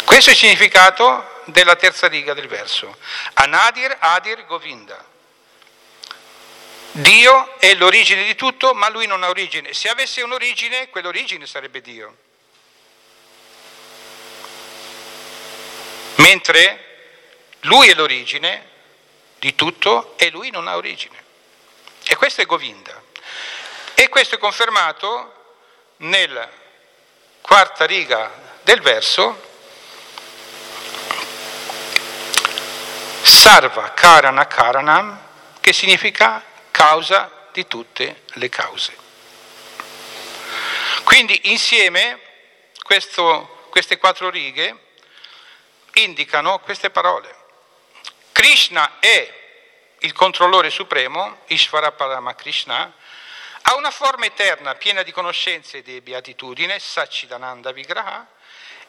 Questo 0.05 0.29
è 0.29 0.33
il 0.33 0.39
significato 0.39 1.41
della 1.45 1.75
terza 1.75 2.07
riga 2.07 2.33
del 2.33 2.47
verso. 2.47 2.97
Anadir 3.33 3.95
Adir 3.99 4.45
Govinda. 4.45 5.09
Dio 6.93 7.57
è 7.59 7.73
l'origine 7.75 8.25
di 8.25 8.35
tutto, 8.35 8.73
ma 8.73 8.89
lui 8.89 9.07
non 9.07 9.23
ha 9.23 9.29
origine. 9.29 9.73
Se 9.73 9.87
avesse 9.87 10.21
un'origine, 10.21 10.89
quell'origine 10.89 11.45
sarebbe 11.45 11.79
Dio. 11.81 12.17
Mentre 16.15 16.85
lui 17.61 17.87
è 17.89 17.93
l'origine 17.93 18.67
di 19.39 19.55
tutto 19.55 20.17
e 20.17 20.29
lui 20.29 20.49
non 20.49 20.67
ha 20.67 20.75
origine. 20.75 21.23
E 22.03 22.15
questo 22.15 22.41
è 22.41 22.45
Govinda. 22.45 23.01
E 24.01 24.09
questo 24.09 24.33
è 24.33 24.37
confermato 24.39 25.59
nella 25.97 26.49
quarta 27.39 27.85
riga 27.85 28.31
del 28.63 28.81
verso 28.81 29.39
Sarva 33.21 33.91
Karana 33.91 34.47
Karanam, 34.47 35.19
che 35.59 35.71
significa 35.71 36.43
causa 36.71 37.49
di 37.51 37.67
tutte 37.67 38.23
le 38.25 38.49
cause. 38.49 38.97
Quindi 41.03 41.51
insieme 41.51 42.19
questo, 42.81 43.67
queste 43.69 43.99
quattro 43.99 44.31
righe 44.31 44.75
indicano 45.93 46.57
queste 46.61 46.89
parole. 46.89 47.35
Krishna 48.31 48.97
è 48.97 49.31
il 49.99 50.13
controllore 50.13 50.71
supremo, 50.71 51.41
Ishvara 51.45 51.91
Parama 51.91 52.33
Krishna, 52.33 52.95
ha 53.63 53.75
una 53.75 53.91
forma 53.91 54.25
eterna, 54.25 54.75
piena 54.75 55.03
di 55.03 55.11
conoscenze 55.11 55.77
e 55.77 55.81
di 55.81 56.01
beatitudine, 56.01 56.79
Sachidananda 56.79 57.71
Vigraha, 57.71 58.27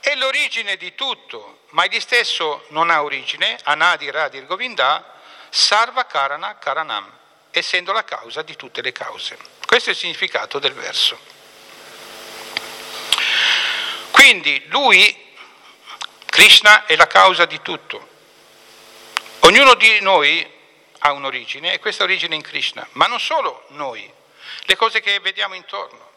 è 0.00 0.14
l'origine 0.16 0.76
di 0.76 0.94
tutto, 0.94 1.60
ma 1.70 1.84
egli 1.84 2.00
stesso 2.00 2.64
non 2.68 2.90
ha 2.90 3.02
origine, 3.02 3.58
Anadi 3.62 4.10
Radir 4.10 4.46
Govinda, 4.46 5.20
Sarva 5.48 6.06
Karana 6.06 6.58
Karanam, 6.58 7.10
essendo 7.50 7.92
la 7.92 8.02
causa 8.02 8.42
di 8.42 8.56
tutte 8.56 8.82
le 8.82 8.90
cause. 8.90 9.38
Questo 9.64 9.90
è 9.90 9.92
il 9.92 9.98
significato 9.98 10.58
del 10.58 10.72
verso. 10.72 11.18
Quindi 14.10 14.64
lui, 14.66 15.34
Krishna, 16.26 16.86
è 16.86 16.96
la 16.96 17.06
causa 17.06 17.44
di 17.44 17.60
tutto. 17.62 18.08
Ognuno 19.40 19.74
di 19.74 20.00
noi 20.00 20.50
ha 20.98 21.12
un'origine 21.12 21.72
e 21.72 21.78
questa 21.78 22.04
origine 22.04 22.34
è 22.34 22.36
in 22.36 22.42
Krishna, 22.42 22.86
ma 22.92 23.06
non 23.06 23.20
solo 23.20 23.66
noi, 23.68 24.10
le 24.64 24.76
cose 24.76 25.00
che 25.00 25.18
vediamo 25.20 25.54
intorno 25.54 26.10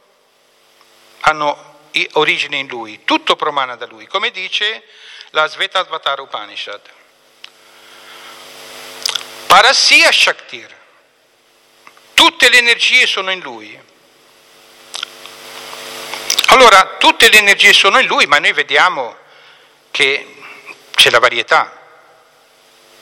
hanno 1.22 1.74
origine 2.14 2.58
in 2.58 2.68
lui, 2.68 3.04
tutto 3.04 3.36
promana 3.36 3.76
da 3.76 3.86
lui, 3.86 4.06
come 4.08 4.32
dice 4.32 4.84
la 5.32 5.48
Svetasvatara 5.48 6.22
Upanishad. 6.22 6.82
Parasya 9.48 10.12
Shaktir, 10.12 10.76
tutte 12.14 12.50
le 12.50 12.58
energie 12.58 13.08
sono 13.08 13.32
in 13.32 13.40
lui. 13.40 13.80
Allora, 16.48 16.98
tutte 16.98 17.30
le 17.30 17.38
energie 17.38 17.74
sono 17.74 18.00
in 18.00 18.08
lui, 18.08 18.26
ma 18.28 18.38
noi 18.38 18.54
vediamo 18.54 19.16
che 19.92 20.36
c'è 20.92 21.10
la 21.10 21.20
varietà, 21.20 21.82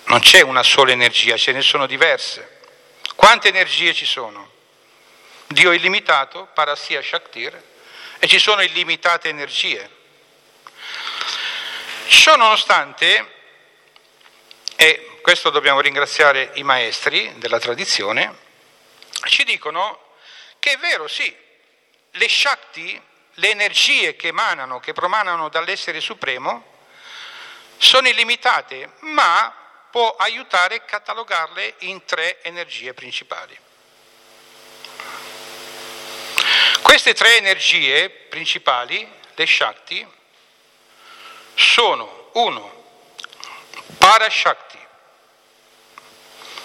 non 0.06 0.20
c'è 0.20 0.42
una 0.42 0.64
sola 0.64 0.92
energia, 0.92 1.38
ce 1.38 1.52
ne 1.52 1.62
sono 1.62 1.86
diverse. 1.86 2.62
Quante 3.16 3.50
energie 3.50 3.94
ci 3.94 4.06
sono? 4.06 4.53
Dio 5.54 5.72
illimitato, 5.72 6.48
Parasya 6.54 7.02
Shaktir, 7.02 7.62
e 8.20 8.28
ci 8.28 8.40
sono 8.40 8.62
illimitate 8.62 9.30
energie. 9.30 9.90
Ciò 12.08 12.36
nonostante, 12.36 13.32
e 14.76 15.20
questo 15.22 15.50
dobbiamo 15.50 15.80
ringraziare 15.80 16.52
i 16.56 16.64
maestri 16.64 17.34
della 17.38 17.60
tradizione, 17.60 18.38
ci 19.26 19.44
dicono 19.44 20.16
che 20.60 20.72
è 20.72 20.78
vero, 20.78 21.08
sì, 21.08 21.36
le 22.12 22.30
Shakti, 22.30 23.02
le 23.36 23.50
energie 23.50 24.16
che 24.16 24.28
emanano, 24.28 24.80
che 24.80 24.94
promanano 24.94 25.50
dall'essere 25.50 26.00
supremo, 26.00 26.72
sono 27.78 28.08
illimitate, 28.08 28.94
ma 29.00 29.54
può 29.92 30.16
aiutare 30.18 30.76
a 30.76 30.80
catalogarle 30.82 31.76
in 31.80 32.06
tre 32.06 32.42
energie 32.44 32.94
principali. 32.94 33.58
Queste 36.94 37.16
tre 37.16 37.38
energie 37.38 38.08
principali, 38.08 39.12
le 39.34 39.46
Shakti, 39.48 40.08
sono 41.56 42.30
uno, 42.34 42.84
Parashakti, 43.98 44.78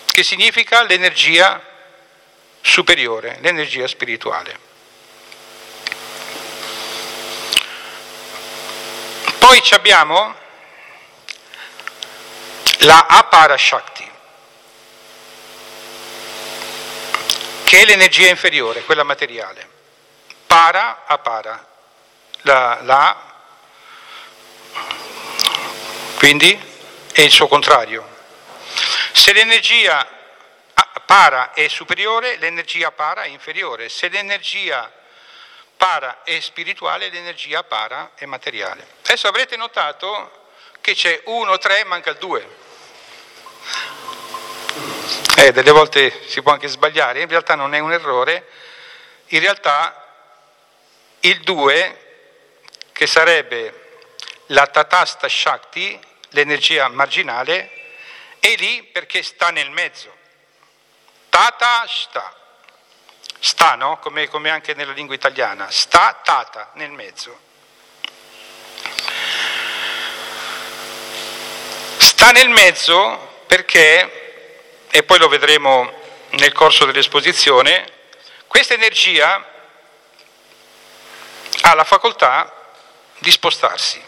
che 0.05 0.23
significa 0.23 0.83
l'energia 0.83 1.59
superiore, 2.61 3.39
l'energia 3.41 3.89
spirituale. 3.89 4.59
Poi 9.39 9.63
abbiamo 9.71 10.35
la 12.81 13.07
Aparashakti, 13.09 14.11
che 17.65 17.81
è 17.81 17.85
l'energia 17.87 18.29
inferiore, 18.29 18.83
quella 18.83 19.05
materiale 19.05 19.77
para 20.49 21.05
a 21.07 21.19
para. 21.19 21.67
La, 22.43 22.81
la 22.83 23.29
quindi 26.19 26.51
è 27.13 27.21
il 27.21 27.31
suo 27.31 27.47
contrario. 27.47 28.17
Se 29.13 29.33
l'energia 29.33 30.05
para 31.07 31.53
è 31.53 31.69
superiore, 31.69 32.37
l'energia 32.39 32.91
para 32.91 33.23
è 33.23 33.29
inferiore. 33.29 33.89
Se 33.89 34.09
l'energia 34.09 34.91
para 35.77 36.23
è 36.25 36.41
spirituale, 36.41 37.09
l'energia 37.09 37.63
para 37.63 38.11
è 38.17 38.25
materiale. 38.25 38.85
Adesso 39.05 39.29
avrete 39.29 39.57
notato 39.57 40.49
perché 40.73 40.95
c'è 40.95 41.23
1, 41.27 41.59
3, 41.59 41.85
manca 41.85 42.11
il 42.11 42.17
2. 42.17 42.57
Eh, 45.37 45.53
delle 45.53 45.71
volte 45.71 46.27
si 46.27 46.43
può 46.43 46.53
anche 46.53 46.67
sbagliare, 46.67 47.21
in 47.21 47.29
realtà 47.29 47.55
non 47.55 47.75
è 47.75 47.79
un 47.79 47.93
errore, 47.93 48.49
in 49.27 49.41
realtà 49.41 50.08
il 51.21 51.41
2, 51.41 52.07
che 52.93 53.07
sarebbe 53.07 54.03
la 54.47 54.67
Tatasta 54.67 55.29
Shakti, 55.29 55.99
l'energia 56.31 56.89
marginale, 56.89 57.71
è 58.39 58.55
lì 58.57 58.83
perché 58.85 59.23
sta 59.23 59.51
nel 59.51 59.71
mezzo. 59.71 60.15
Tata 61.29 61.85
sta. 61.87 62.35
Sta, 63.41 63.75
no? 63.75 63.99
Come, 63.99 64.29
come 64.29 64.51
anche 64.51 64.75
nella 64.75 64.93
lingua 64.93 65.15
italiana. 65.15 65.71
Sta, 65.71 66.21
tata, 66.23 66.71
nel 66.75 66.91
mezzo. 66.91 67.39
Sta 71.99 72.31
nel 72.31 72.49
mezzo 72.49 73.43
perché, 73.47 74.87
e 74.91 75.03
poi 75.03 75.19
lo 75.19 75.29
vedremo 75.29 75.93
nel 76.31 76.53
corso 76.53 76.85
dell'esposizione, 76.85 77.87
questa 78.47 78.75
energia 78.75 79.58
ha 81.69 81.75
la 81.75 81.85
facoltà 81.85 82.51
di 83.19 83.31
spostarsi, 83.31 84.03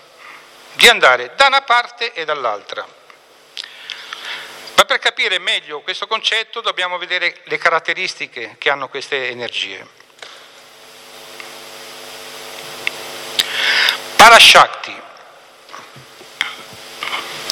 di 0.73 0.89
andare 0.89 1.35
da 1.37 1.47
una 1.47 1.61
parte 1.61 2.15
e 2.15 2.25
dall'altra. 2.25 2.87
Ma 4.77 4.85
per 4.87 4.99
capire 4.99 5.39
meglio 5.39 5.81
questo 5.81 6.07
concetto 6.07 6.63
dobbiamo 6.63 6.97
vedere 6.97 7.43
le 7.45 7.59
caratteristiche 7.59 8.57
che 8.57 8.71
hanno 8.71 8.89
queste 8.89 9.29
energie. 9.29 9.87
Parashakti. 14.17 15.03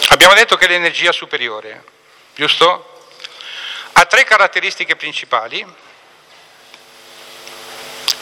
Abbiamo 0.09 0.33
detto 0.33 0.57
che 0.57 0.65
è 0.65 0.69
l'energia 0.69 1.13
superiore, 1.13 1.85
giusto? 2.35 3.11
Ha 3.93 4.07
tre 4.07 4.25
caratteristiche 4.25 4.97
principali 4.97 5.67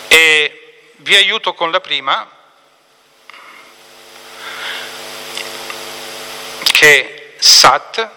e 0.08 0.65
vi 0.98 1.14
aiuto 1.14 1.54
con 1.54 1.70
la 1.70 1.80
prima, 1.80 2.30
che 6.62 7.34
è 7.36 7.42
Sat, 7.42 8.10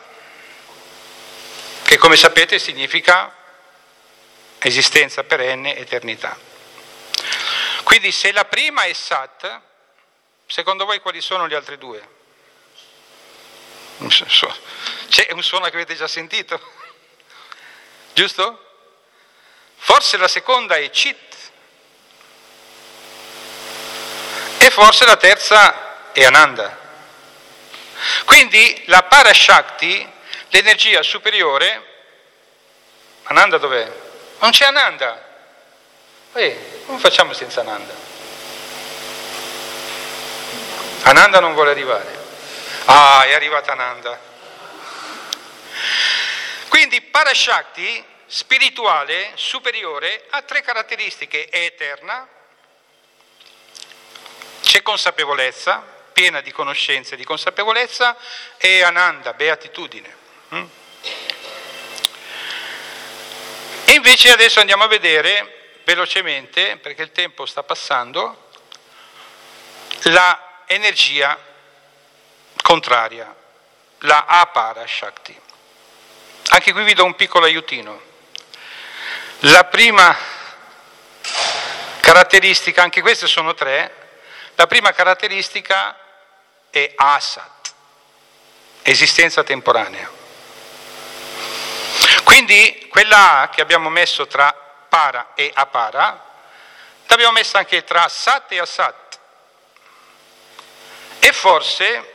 che 1.83 1.97
come 1.97 2.15
sapete 2.15 2.57
significa 2.59 3.35
esistenza 4.59 5.23
perenne, 5.23 5.75
eternità. 5.75 6.37
Quindi 7.83 8.11
se 8.11 8.31
la 8.31 8.45
prima 8.45 8.83
è 8.83 8.93
Sat, 8.93 9.61
secondo 10.45 10.85
voi 10.85 10.99
quali 10.99 11.21
sono 11.21 11.47
le 11.47 11.55
altre 11.55 11.77
due? 11.77 12.17
C'è 15.09 15.27
un 15.31 15.43
suono 15.43 15.65
che 15.65 15.75
avete 15.75 15.95
già 15.95 16.07
sentito? 16.07 16.61
Giusto? 18.13 18.65
Forse 19.75 20.17
la 20.17 20.27
seconda 20.27 20.75
è 20.75 20.89
Chit 20.89 21.28
e 24.69 24.71
forse 24.71 25.03
la 25.05 25.17
terza 25.17 26.11
è 26.11 26.23
Ananda. 26.23 26.77
Quindi 28.25 28.83
la 28.85 29.01
Parashakti 29.01 30.07
l'energia 30.49 31.01
superiore, 31.01 31.83
Ananda 33.23 33.57
dov'è? 33.57 33.91
Non 34.37 34.51
c'è 34.51 34.65
Ananda. 34.65 35.25
Eh, 36.33 36.83
come 36.85 36.99
facciamo 36.99 37.33
senza 37.33 37.61
Ananda? 37.61 37.93
Ananda 41.01 41.39
non 41.39 41.53
vuole 41.55 41.71
arrivare. 41.71 42.17
Ah, 42.85 43.23
è 43.25 43.33
arrivata 43.33 43.71
Ananda. 43.71 44.19
Quindi 46.67 47.01
Parashakti, 47.01 48.05
spirituale, 48.27 49.31
superiore, 49.33 50.27
ha 50.29 50.43
tre 50.43 50.61
caratteristiche. 50.61 51.49
È 51.49 51.57
eterna, 51.57 52.27
c'è 54.69 54.83
consapevolezza, 54.83 55.83
piena 56.13 56.41
di 56.41 56.51
conoscenza 56.51 57.15
e 57.15 57.17
di 57.17 57.23
consapevolezza, 57.23 58.15
e 58.55 58.83
Ananda, 58.83 59.33
beatitudine. 59.33 60.15
Mm? 60.53 60.65
E 63.85 63.93
invece 63.93 64.29
adesso 64.29 64.59
andiamo 64.59 64.83
a 64.83 64.87
vedere 64.87 65.79
velocemente, 65.85 66.77
perché 66.77 67.01
il 67.01 67.11
tempo 67.11 67.47
sta 67.47 67.63
passando, 67.63 68.51
la 70.03 70.61
energia 70.67 71.35
contraria, 72.61 73.35
la 74.01 74.25
Apara 74.27 74.85
Shakti. 74.85 75.35
Anche 76.49 76.73
qui 76.73 76.83
vi 76.83 76.93
do 76.93 77.05
un 77.05 77.15
piccolo 77.15 77.45
aiutino. 77.45 77.99
La 79.39 79.63
prima 79.63 80.15
caratteristica, 82.01 82.83
anche 82.83 83.01
queste 83.01 83.25
sono 83.25 83.55
tre, 83.55 83.98
la 84.59 84.67
prima 84.67 84.91
caratteristica 84.91 85.97
è 86.69 86.91
Asat, 86.97 87.73
esistenza 88.81 89.41
temporanea. 89.41 90.11
Quindi 92.25 92.87
quella 92.89 93.39
A 93.39 93.49
che 93.49 93.61
abbiamo 93.61 93.87
messo 93.89 94.27
tra 94.27 94.51
para 94.89 95.31
e 95.33 95.49
apara, 95.53 96.25
l'abbiamo 97.05 97.31
messa 97.31 97.59
anche 97.59 97.85
tra 97.85 98.05
sat 98.09 98.51
e 98.51 98.59
asat. 98.59 99.19
E 101.19 101.31
forse 101.31 102.13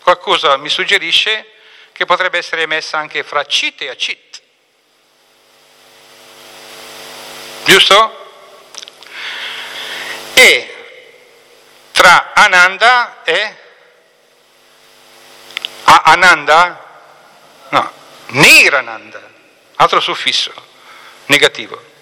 qualcosa 0.00 0.56
mi 0.56 0.68
suggerisce 0.68 1.54
che 1.90 2.04
potrebbe 2.04 2.38
essere 2.38 2.66
messa 2.66 2.98
anche 2.98 3.24
fra 3.24 3.44
cit 3.46 3.80
e 3.80 3.88
acit. 3.88 4.42
Giusto? 7.64 8.22
E 10.34 10.73
tra 11.94 12.32
Ananda 12.34 13.22
e 13.22 13.56
Ananda? 15.84 16.82
No, 17.70 17.92
Nirananda 18.26 19.32
altro 19.76 20.00
suffisso 20.00 20.52
negativo. 21.26 21.92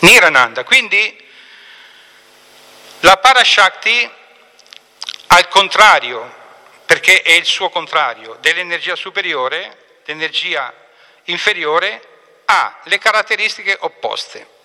Nirananda, 0.00 0.64
quindi 0.64 1.28
la 3.00 3.16
Parashakti 3.18 4.10
al 5.28 5.48
contrario, 5.48 6.38
perché 6.86 7.22
è 7.22 7.32
il 7.32 7.44
suo 7.44 7.68
contrario, 7.70 8.36
dell'energia 8.40 8.96
superiore, 8.96 9.98
l'energia 10.04 10.72
inferiore 11.24 12.02
ha 12.46 12.80
le 12.84 12.98
caratteristiche 12.98 13.76
opposte. 13.80 14.58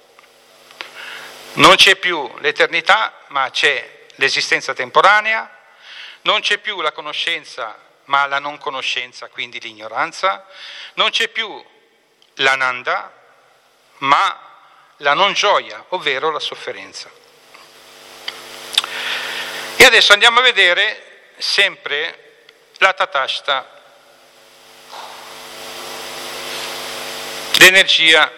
Non 1.54 1.76
c'è 1.76 1.96
più 1.96 2.30
l'eternità, 2.40 3.14
ma 3.28 3.50
c'è 3.52 4.05
l'esistenza 4.16 4.74
temporanea, 4.74 5.50
non 6.22 6.42
c'è 6.42 6.58
più 6.58 6.82
la 6.82 6.92
conoscenza, 6.92 7.78
ma 8.06 8.26
la 8.26 8.40
non 8.40 8.58
conoscenza, 8.58 9.28
quindi 9.28 9.60
l'ignoranza, 9.60 10.48
non 10.96 11.10
c'è 11.10 11.28
più 11.28 11.64
l'ananda, 12.36 13.12
ma 14.00 14.40
la 14.98 15.14
non 15.14 15.34
gioia, 15.34 15.84
ovvero 15.90 16.32
la 16.32 16.40
sofferenza. 16.40 17.10
E 19.78 19.84
adesso 19.84 20.14
andiamo 20.14 20.40
a 20.40 20.44
vedere 20.44 21.32
sempre 21.38 22.46
la 22.78 22.94
tatashta, 22.94 23.82
l'energia 27.58 28.32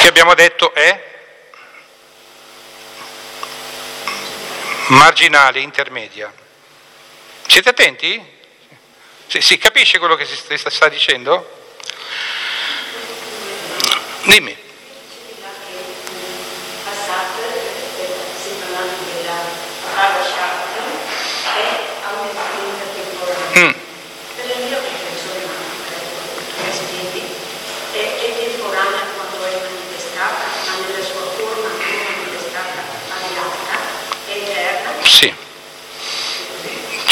che 0.00 0.08
abbiamo 0.08 0.34
detto 0.34 0.74
è 0.74 1.11
marginale, 4.92 5.60
intermedia. 5.60 6.32
Siete 7.46 7.68
attenti? 7.70 8.22
Si, 9.26 9.40
si 9.40 9.58
capisce 9.58 9.98
quello 9.98 10.16
che 10.16 10.24
si 10.24 10.36
sta, 10.36 10.70
sta 10.70 10.88
dicendo? 10.88 11.60
Dimmi. 14.24 14.61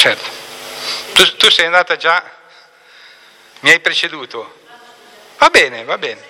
Certo. 0.01 0.31
Tu, 1.13 1.37
tu 1.37 1.51
sei 1.51 1.67
andata 1.67 1.95
già, 1.99 2.25
mi 3.61 3.69
hai 3.69 3.81
preceduto. 3.81 4.61
Va 5.37 5.51
bene, 5.51 5.85
va 5.85 5.99
bene. 5.99 6.23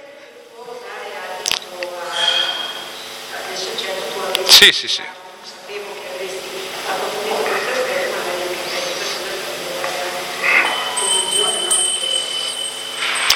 Sì, 4.44 4.72
sì, 4.72 4.88
sì. 4.88 5.04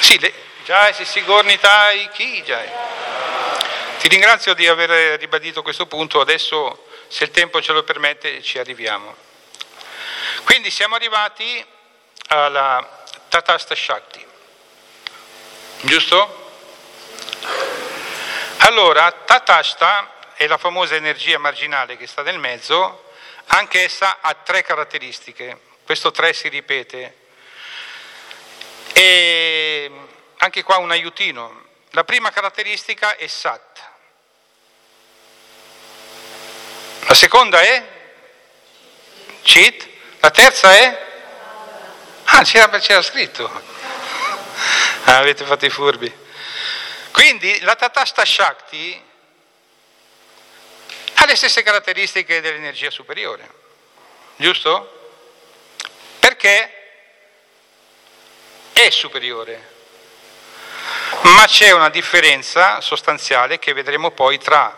Sì, 0.01 0.19
le... 0.19 0.35
Jai 0.65 0.95
Sisigornitai 0.95 2.09
Ki 2.13 2.43
Jai. 2.43 2.69
Ti 4.01 4.09
ringrazio 4.09 4.53
di 4.55 4.67
aver 4.67 5.17
ribadito 5.21 5.63
questo 5.63 5.87
punto, 5.87 6.21
adesso 6.21 6.87
se 7.07 7.23
il 7.23 7.31
tempo 7.31 7.63
ce 7.63 7.71
lo 7.71 7.85
permette 7.85 8.43
ci 8.43 8.59
arriviamo. 8.59 9.33
Quindi 10.45 10.71
siamo 10.71 10.95
arrivati 10.95 11.67
alla 12.29 13.05
Tatasta 13.29 13.75
Shakti, 13.75 14.25
giusto? 15.81 16.53
Allora, 18.59 19.11
Tatasta 19.11 20.13
è 20.35 20.47
la 20.47 20.57
famosa 20.59 20.95
energia 20.95 21.39
marginale 21.39 21.97
che 21.97 22.07
sta 22.07 22.23
nel 22.23 22.39
mezzo, 22.39 23.11
anche 23.47 23.83
essa 23.83 24.19
ha 24.21 24.35
tre 24.35 24.63
caratteristiche, 24.63 25.59
questo 25.85 26.11
tre 26.11 26.33
si 26.33 26.49
ripete. 26.49 27.17
E 28.93 29.91
anche 30.37 30.63
qua 30.63 30.77
un 30.77 30.91
aiutino. 30.91 31.65
La 31.91 32.05
prima 32.05 32.31
caratteristica 32.31 33.17
è 33.17 33.27
Sat. 33.27 33.83
La 37.07 37.15
seconda 37.15 37.61
è 37.61 37.87
Chit. 39.43 39.93
La 40.25 40.31
terza 40.31 40.75
è? 40.75 41.07
Ah, 42.25 42.43
c'era, 42.45 42.79
c'era 42.79 43.03
scritto. 43.03 43.45
Ah, 45.07 45.19
avete 45.19 45.45
fatto 45.45 45.67
i 45.67 45.71
furbi. 45.71 46.11
Quindi 47.11 47.61
la 47.61 47.77
Tatasta 47.77 48.25
Shakti 48.25 49.05
ha 51.17 51.27
le 51.27 51.37
stesse 51.37 51.63
caratteristiche 51.63 52.41
dell'energia 52.41 52.89
superiore, 52.89 53.47
giusto? 54.37 55.13
Perché 56.21 56.73
è 58.73 58.89
superiore, 58.89 59.73
ma 61.21 61.45
c'è 61.47 61.73
una 61.73 61.91
differenza 61.91 62.81
sostanziale 62.81 63.59
che 63.59 63.75
vedremo 63.75 64.11
poi 64.11 64.39
tra 64.39 64.75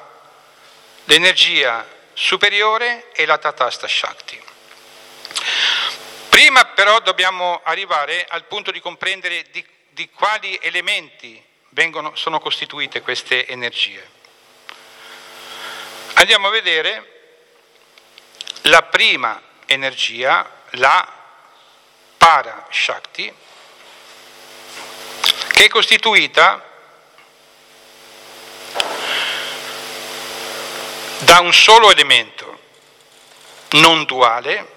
l'energia 1.05 1.87
superiore 2.15 3.13
e 3.13 3.25
la 3.27 3.39
Tatasta 3.39 3.87
Shakti. 3.87 4.55
Prima 6.37 6.67
però 6.67 7.01
dobbiamo 7.01 7.63
arrivare 7.65 8.27
al 8.29 8.45
punto 8.45 8.71
di 8.71 8.79
comprendere 8.79 9.47
di, 9.51 9.67
di 9.89 10.11
quali 10.11 10.59
elementi 10.61 11.43
vengono, 11.71 12.15
sono 12.15 12.41
costituite 12.41 13.01
queste 13.01 13.47
energie. 13.47 14.07
Andiamo 16.13 16.49
a 16.49 16.51
vedere 16.51 17.39
la 18.65 18.83
prima 18.83 19.41
energia, 19.65 20.47
la 20.73 21.11
Para 22.19 22.67
Shakti, 22.71 23.35
che 25.53 25.65
è 25.65 25.69
costituita 25.69 26.63
da 31.21 31.41
un 31.41 31.55
solo 31.55 31.91
elemento, 31.91 32.61
non 33.71 34.05
duale, 34.05 34.76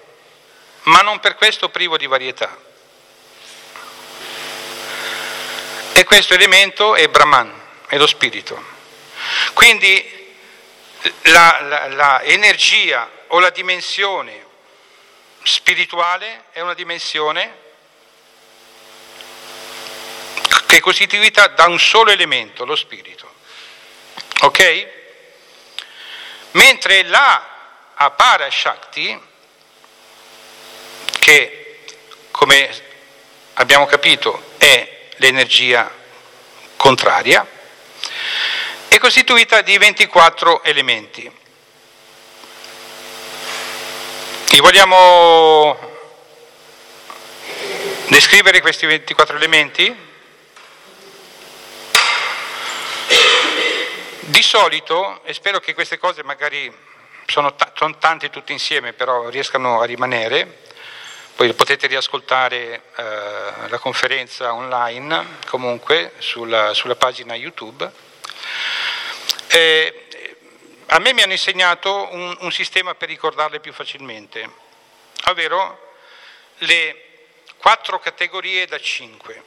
ma 0.84 1.00
non 1.00 1.20
per 1.20 1.34
questo 1.34 1.68
privo 1.68 1.96
di 1.96 2.06
varietà. 2.06 2.56
E 5.92 6.04
questo 6.04 6.34
elemento 6.34 6.94
è 6.94 7.08
Brahman, 7.08 7.52
è 7.86 7.96
lo 7.98 8.06
spirito. 8.06 8.62
Quindi 9.52 10.18
la, 11.22 11.60
la, 11.60 11.88
la 11.88 12.22
energia 12.22 13.10
o 13.28 13.38
la 13.38 13.50
dimensione 13.50 14.46
spirituale 15.42 16.44
è 16.50 16.60
una 16.60 16.74
dimensione 16.74 17.68
che 20.66 20.76
è 20.76 20.80
costituita 20.80 21.48
da 21.48 21.66
un 21.66 21.78
solo 21.78 22.10
elemento, 22.10 22.64
lo 22.64 22.76
spirito. 22.76 23.34
Ok? 24.42 24.88
Mentre 26.52 27.02
la 27.04 27.46
Apara 27.94 28.50
Shakti, 28.50 29.20
che 31.30 31.78
come 32.32 32.68
abbiamo 33.54 33.86
capito 33.86 34.54
è 34.58 35.10
l'energia 35.16 35.88
contraria, 36.76 37.46
è 38.88 38.98
costituita 38.98 39.60
di 39.60 39.78
24 39.78 40.64
elementi. 40.64 41.30
Li 44.48 44.58
vogliamo 44.58 45.78
descrivere 48.08 48.60
questi 48.60 48.86
24 48.86 49.36
elementi? 49.36 50.08
Di 54.18 54.42
solito, 54.42 55.22
e 55.24 55.32
spero 55.32 55.60
che 55.60 55.74
queste 55.74 55.98
cose 55.98 56.24
magari 56.24 56.72
sono, 57.26 57.54
t- 57.54 57.70
sono 57.76 57.96
tante 57.98 58.30
tutte 58.30 58.52
insieme, 58.52 58.92
però 58.92 59.28
riescano 59.28 59.80
a 59.80 59.84
rimanere, 59.84 60.68
poi 61.34 61.52
potete 61.54 61.86
riascoltare 61.86 62.82
eh, 62.96 63.68
la 63.68 63.78
conferenza 63.78 64.52
online 64.52 65.38
comunque 65.46 66.12
sulla, 66.18 66.74
sulla 66.74 66.96
pagina 66.96 67.34
YouTube. 67.34 67.90
Eh, 69.48 70.06
a 70.86 70.98
me 70.98 71.12
mi 71.12 71.22
hanno 71.22 71.32
insegnato 71.32 72.08
un, 72.12 72.36
un 72.40 72.52
sistema 72.52 72.94
per 72.94 73.08
ricordarle 73.08 73.60
più 73.60 73.72
facilmente, 73.72 74.50
ovvero 75.26 75.94
le 76.58 77.04
quattro 77.56 77.98
categorie 77.98 78.66
da 78.66 78.78
cinque. 78.78 79.44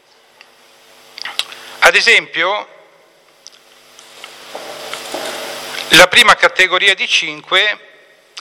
Ad 1.80 1.96
esempio, 1.96 2.82
La 5.96 6.08
prima 6.08 6.34
categoria 6.36 6.96
di 6.96 7.08
cinque 7.08 7.78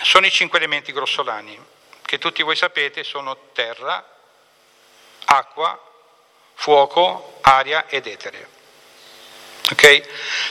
sono 0.01 0.24
i 0.24 0.30
cinque 0.30 0.57
elementi 0.57 0.90
grossolani, 0.90 1.59
che 2.12 2.18
tutti 2.18 2.42
voi 2.42 2.56
sapete 2.56 3.04
sono 3.04 3.34
terra, 3.54 4.06
acqua, 5.24 5.80
fuoco, 6.52 7.38
aria 7.40 7.86
ed 7.88 8.06
etere. 8.06 8.48
Okay? 9.70 10.06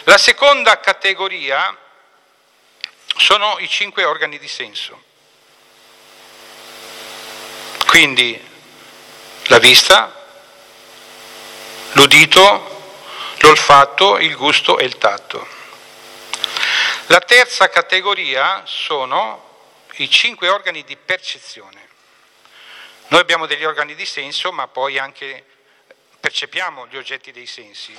La 0.05 0.18
seconda 0.18 0.80
categoria 0.80 1.78
sono 3.16 3.59
i 3.59 3.70
cinque 3.70 4.05
organi 4.05 4.39
di 4.39 4.47
senso. 4.47 5.03
Quindi 7.86 8.43
la 9.43 9.59
vista, 9.59 10.12
l'udito, 11.91 12.95
l'olfatto, 13.38 14.18
il 14.18 14.36
gusto 14.36 14.80
e 14.80 14.86
il 14.86 14.97
tatto. 14.97 15.47
La 17.05 17.20
terza 17.20 17.70
categoria 17.70 18.64
sono 18.66 19.49
i 19.96 20.10
cinque 20.10 20.50
organi 20.50 20.84
di 20.84 20.96
percezione. 20.96 21.89
Noi 23.08 23.20
abbiamo 23.20 23.46
degli 23.46 23.66
organi 23.66 23.94
di 23.96 24.06
senso, 24.06 24.52
ma 24.52 24.68
poi 24.68 24.98
anche 24.98 25.46
percepiamo 26.20 26.88
gli 26.88 26.98
oggetti 26.98 27.32
dei 27.32 27.46
sensi. 27.46 27.96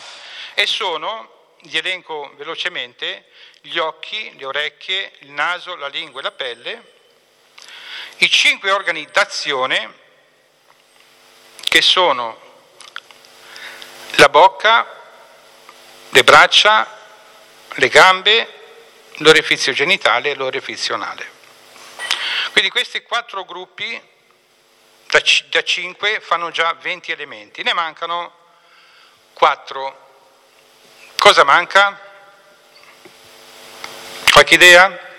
E 0.55 0.67
sono, 0.67 1.57
li 1.61 1.77
elenco 1.77 2.33
velocemente, 2.37 3.27
gli 3.61 3.79
occhi, 3.79 4.35
le 4.37 4.45
orecchie, 4.45 5.13
il 5.21 5.31
naso, 5.31 5.77
la 5.77 5.89
lingua 5.89 6.21
e 6.21 6.23
la 6.23 6.33
pelle, 6.33 6.93
i 8.19 8.31
cinque 8.31 8.71
organi 8.71 9.07
d'azione 9.07 10.01
che 11.69 11.83
sono 11.83 12.51
la 14.17 14.29
bocca, 14.29 15.01
le 16.11 16.25
braccia, 16.25 17.01
le 17.75 17.89
gambe, 17.89 18.61
l'orefizio 19.17 19.73
genitale 19.73 20.31
e 20.31 20.35
l'orefizio 20.35 20.95
anale. 20.95 21.41
Quindi 22.53 22.71
questi 22.71 23.03
quattro 23.03 23.45
gruppi 23.45 24.01
da, 25.07 25.21
c- 25.21 25.47
da 25.49 25.63
5 25.63 26.21
fanno 26.21 26.51
già 26.51 26.75
20 26.75 27.11
elementi, 27.11 27.63
ne 27.63 27.73
mancano 27.73 28.31
4. 29.33 30.11
Cosa 31.17 31.45
manca? 31.45 31.99
Qualche 34.31 34.55
idea? 34.55 35.11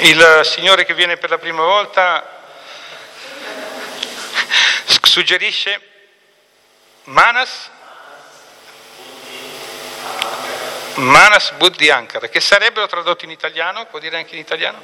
Il 0.00 0.40
signore 0.42 0.84
che 0.84 0.94
viene 0.94 1.16
per 1.16 1.30
la 1.30 1.38
prima 1.38 1.62
volta 1.62 2.42
suggerisce 5.02 5.80
Manas 7.04 7.70
Manas 10.96 11.50
Buddhi 11.52 11.90
Ankara, 11.90 12.28
che 12.28 12.40
sarebbero 12.40 12.86
tradotti 12.86 13.24
in 13.24 13.32
italiano, 13.32 13.86
può 13.86 13.98
dire 13.98 14.16
anche 14.16 14.34
in 14.34 14.40
italiano? 14.40 14.80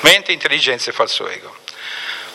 Mente, 0.00 0.32
intelligenza 0.32 0.90
e 0.90 0.92
falso 0.92 1.28
ego. 1.28 1.56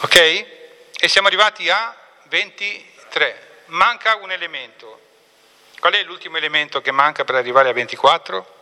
Ok? 0.02 0.16
E 0.16 1.08
siamo 1.08 1.28
arrivati 1.28 1.70
a 1.70 1.96
23. 2.24 3.64
Manca 3.68 4.16
un 4.16 4.32
elemento. 4.32 5.00
Qual 5.80 5.94
è 5.94 6.04
l'ultimo 6.04 6.38
elemento 6.38 6.82
che 6.82 6.92
manca 6.92 7.24
per 7.24 7.36
arrivare 7.36 7.70
a 7.70 7.74
24? 7.74 8.56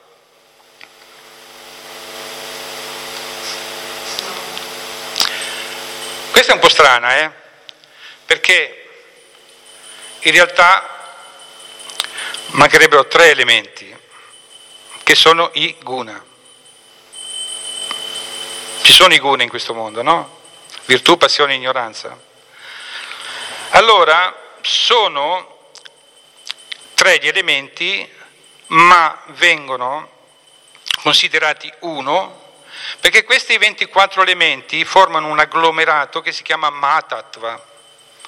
Questa 6.32 6.52
è 6.52 6.56
un 6.56 6.62
po' 6.62 6.70
strana, 6.70 7.18
eh? 7.18 7.32
perché 8.26 8.90
in 10.20 10.32
realtà 10.32 10.95
mancherebbero 12.56 13.08
tre 13.08 13.30
elementi, 13.30 13.96
che 15.04 15.16
sono 15.16 15.50
i 15.54 15.76
guna. 15.82 16.24
Ci 18.82 18.94
sono 18.94 19.14
i 19.14 19.20
guna 19.20 19.44
in 19.44 19.50
questo 19.50 19.74
mondo, 19.74 20.02
no? 20.02 20.42
Virtù, 20.86 21.18
passione 21.18 21.56
ignoranza. 21.56 22.18
Allora, 23.70 24.58
sono 24.62 25.72
tre 26.94 27.18
gli 27.20 27.28
elementi, 27.28 28.10
ma 28.68 29.22
vengono 29.28 30.10
considerati 31.02 31.72
uno 31.80 32.44
perché 33.00 33.24
questi 33.24 33.58
24 33.58 34.22
elementi 34.22 34.84
formano 34.86 35.28
un 35.28 35.40
agglomerato 35.40 36.22
che 36.22 36.32
si 36.32 36.44
chiama 36.44 36.70
Mahatattva, 36.70 37.64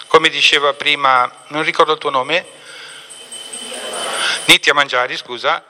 come 0.07 0.29
diceva 0.29 0.73
prima, 0.73 1.29
non 1.47 1.63
ricordo 1.63 1.93
il 1.93 1.99
tuo 1.99 2.09
nome? 2.09 2.45
Nitya 4.47 4.73
Manjari, 4.73 5.17
scusa. 5.17 5.63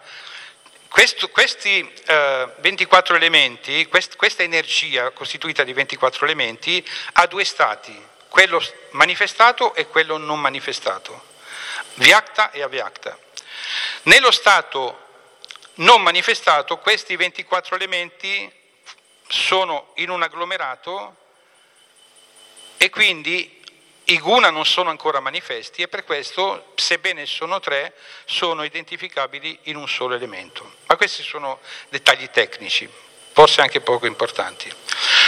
Questo, 0.87 1.29
questi 1.29 1.91
eh, 2.05 2.47
24 2.59 3.15
elementi, 3.15 3.87
quest, 3.87 4.15
questa 4.15 4.43
energia 4.43 5.09
costituita 5.11 5.63
di 5.63 5.73
24 5.73 6.25
elementi 6.25 6.87
ha 7.13 7.25
due 7.25 7.43
stati, 7.43 7.99
quello 8.29 8.63
manifestato 8.91 9.73
e 9.73 9.87
quello 9.87 10.17
non 10.17 10.39
manifestato, 10.39 11.25
Vyakta 11.95 12.51
e 12.51 12.61
Avyakta. 12.61 13.17
Nello 14.03 14.31
stato 14.31 15.05
non 15.75 16.01
manifestato 16.03 16.77
questi 16.77 17.15
24 17.15 17.75
elementi 17.75 18.51
sono 19.27 19.91
in 19.95 20.11
un 20.11 20.21
agglomerato 20.21 21.15
e 22.77 22.89
quindi 22.91 23.56
i 24.09 24.19
guna 24.19 24.49
non 24.49 24.65
sono 24.65 24.89
ancora 24.89 25.19
manifesti 25.19 25.81
e 25.81 25.87
per 25.87 26.03
questo, 26.03 26.71
sebbene 26.75 27.25
sono 27.25 27.59
tre, 27.59 27.93
sono 28.25 28.63
identificabili 28.63 29.59
in 29.63 29.75
un 29.75 29.87
solo 29.87 30.15
elemento. 30.15 30.75
Ma 30.85 30.95
questi 30.95 31.23
sono 31.23 31.59
dettagli 31.89 32.29
tecnici, 32.29 32.89
forse 33.33 33.61
anche 33.61 33.81
poco 33.81 34.05
importanti. 34.05 34.71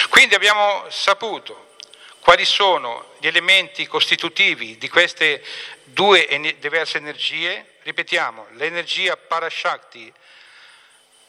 Quindi 0.10 0.36
abbiamo 0.36 0.86
saputo 0.90 1.76
quali 2.22 2.46
sono 2.46 3.14
gli 3.20 3.28
elementi 3.28 3.86
costitutivi 3.88 4.78
di 4.78 4.88
queste 4.88 5.44
due 5.84 6.56
diverse 6.60 6.98
energie. 6.98 7.76
Ripetiamo, 7.84 8.48
l'energia 8.52 9.18
Parashakti 9.18 10.14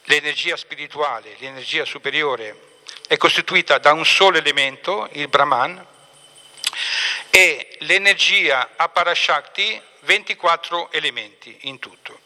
l'energia 0.05 0.57
spirituale, 0.57 1.37
l'energia 1.39 1.85
superiore, 1.85 2.69
è 3.07 3.17
costituita 3.17 3.79
da 3.79 3.93
un 3.93 4.05
solo 4.05 4.39
elemento, 4.39 5.09
il 5.13 5.29
Brahman, 5.29 5.87
e 7.31 7.77
l'energia 7.81 8.71
Aparashakti 8.77 9.81
24 10.01 10.91
elementi 10.93 11.57
in 11.63 11.79
tutto. 11.79 12.19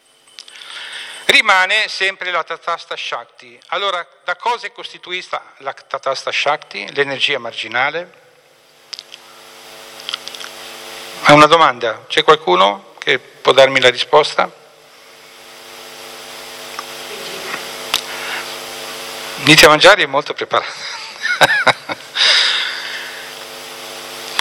Rimane 1.25 1.87
sempre 1.87 2.31
la 2.31 2.43
Tatasta 2.43 2.95
Shakti. 2.95 3.59
Allora, 3.67 4.05
da 4.23 4.35
cosa 4.35 4.67
è 4.67 4.71
costituita 4.71 5.53
la 5.57 5.73
Tatasta 5.73 6.31
Shakti, 6.31 6.93
l'energia 6.93 7.39
marginale? 7.39 8.23
È 11.23 11.31
una 11.31 11.47
domanda, 11.47 12.05
c'è 12.07 12.23
qualcuno 12.23 12.93
che 12.99 13.17
può 13.17 13.51
darmi 13.51 13.79
la 13.79 13.89
risposta? 13.89 14.51
Inizia 19.39 19.67
a 19.67 19.71
mangiare 19.71 20.03
è 20.03 20.07
molto 20.07 20.33
preparato. 20.33 20.73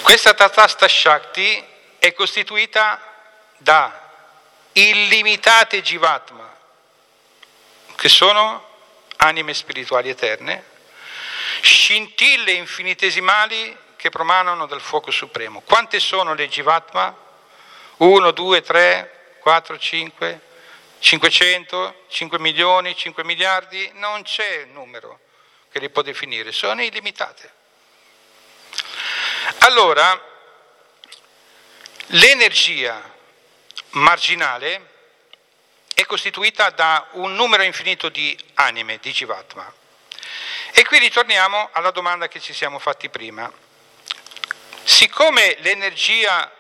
Questa 0.05 0.35
Tatasta 0.35 0.87
Shakti 0.87 1.65
è 1.99 2.13
costituita 2.13 3.01
da 3.57 4.13
illimitate 4.73 5.81
Jivatma, 5.81 6.55
che 7.97 8.11
sono 8.11 8.69
anime 9.17 9.55
spirituali 9.55 10.11
eterne, 10.11 10.63
scintille 11.63 12.53
infinitesimali 12.53 13.75
che 13.97 14.11
promanano 14.11 14.67
dal 14.67 14.83
fuoco 14.83 15.11
supremo. 15.11 15.63
Quante 15.63 15.99
sono 16.01 16.35
le 16.35 16.49
Jivatma? 16.49 17.17
1, 17.97 18.31
2, 18.31 18.61
3, 18.61 19.37
4, 19.41 19.79
5, 19.79 20.41
500, 20.99 22.05
5 22.09 22.39
milioni, 22.41 22.95
5 22.95 23.25
miliardi, 23.25 23.91
non 23.95 24.21
c'è 24.21 24.67
numero 24.67 25.21
che 25.71 25.79
li 25.79 25.89
può 25.89 26.03
definire, 26.03 26.53
sono 26.53 26.83
illimitate. 26.83 27.63
Allora, 29.65 30.23
l'energia 32.09 33.03
marginale 33.93 34.91
è 35.95 36.05
costituita 36.05 36.69
da 36.69 37.09
un 37.13 37.35
numero 37.35 37.63
infinito 37.63 38.11
di 38.11 38.39
anime, 38.55 38.99
di 38.99 39.11
Jivatma. 39.11 39.73
E 40.71 40.85
qui 40.85 40.99
ritorniamo 40.99 41.71
alla 41.73 41.91
domanda 41.93 42.29
che 42.29 42.41
ci 42.41 42.53
siamo 42.53 42.79
fatti 42.79 43.09
prima. 43.09 43.51
Siccome 44.83 45.57
l'energia 45.61 46.53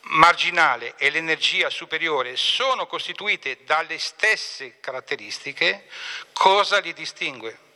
marginale 0.00 0.94
e 0.98 1.08
l'energia 1.08 1.70
superiore 1.70 2.36
sono 2.36 2.86
costituite 2.86 3.64
dalle 3.64 3.98
stesse 3.98 4.80
caratteristiche, 4.80 5.86
cosa 6.34 6.78
li 6.80 6.92
distingue? 6.92 7.70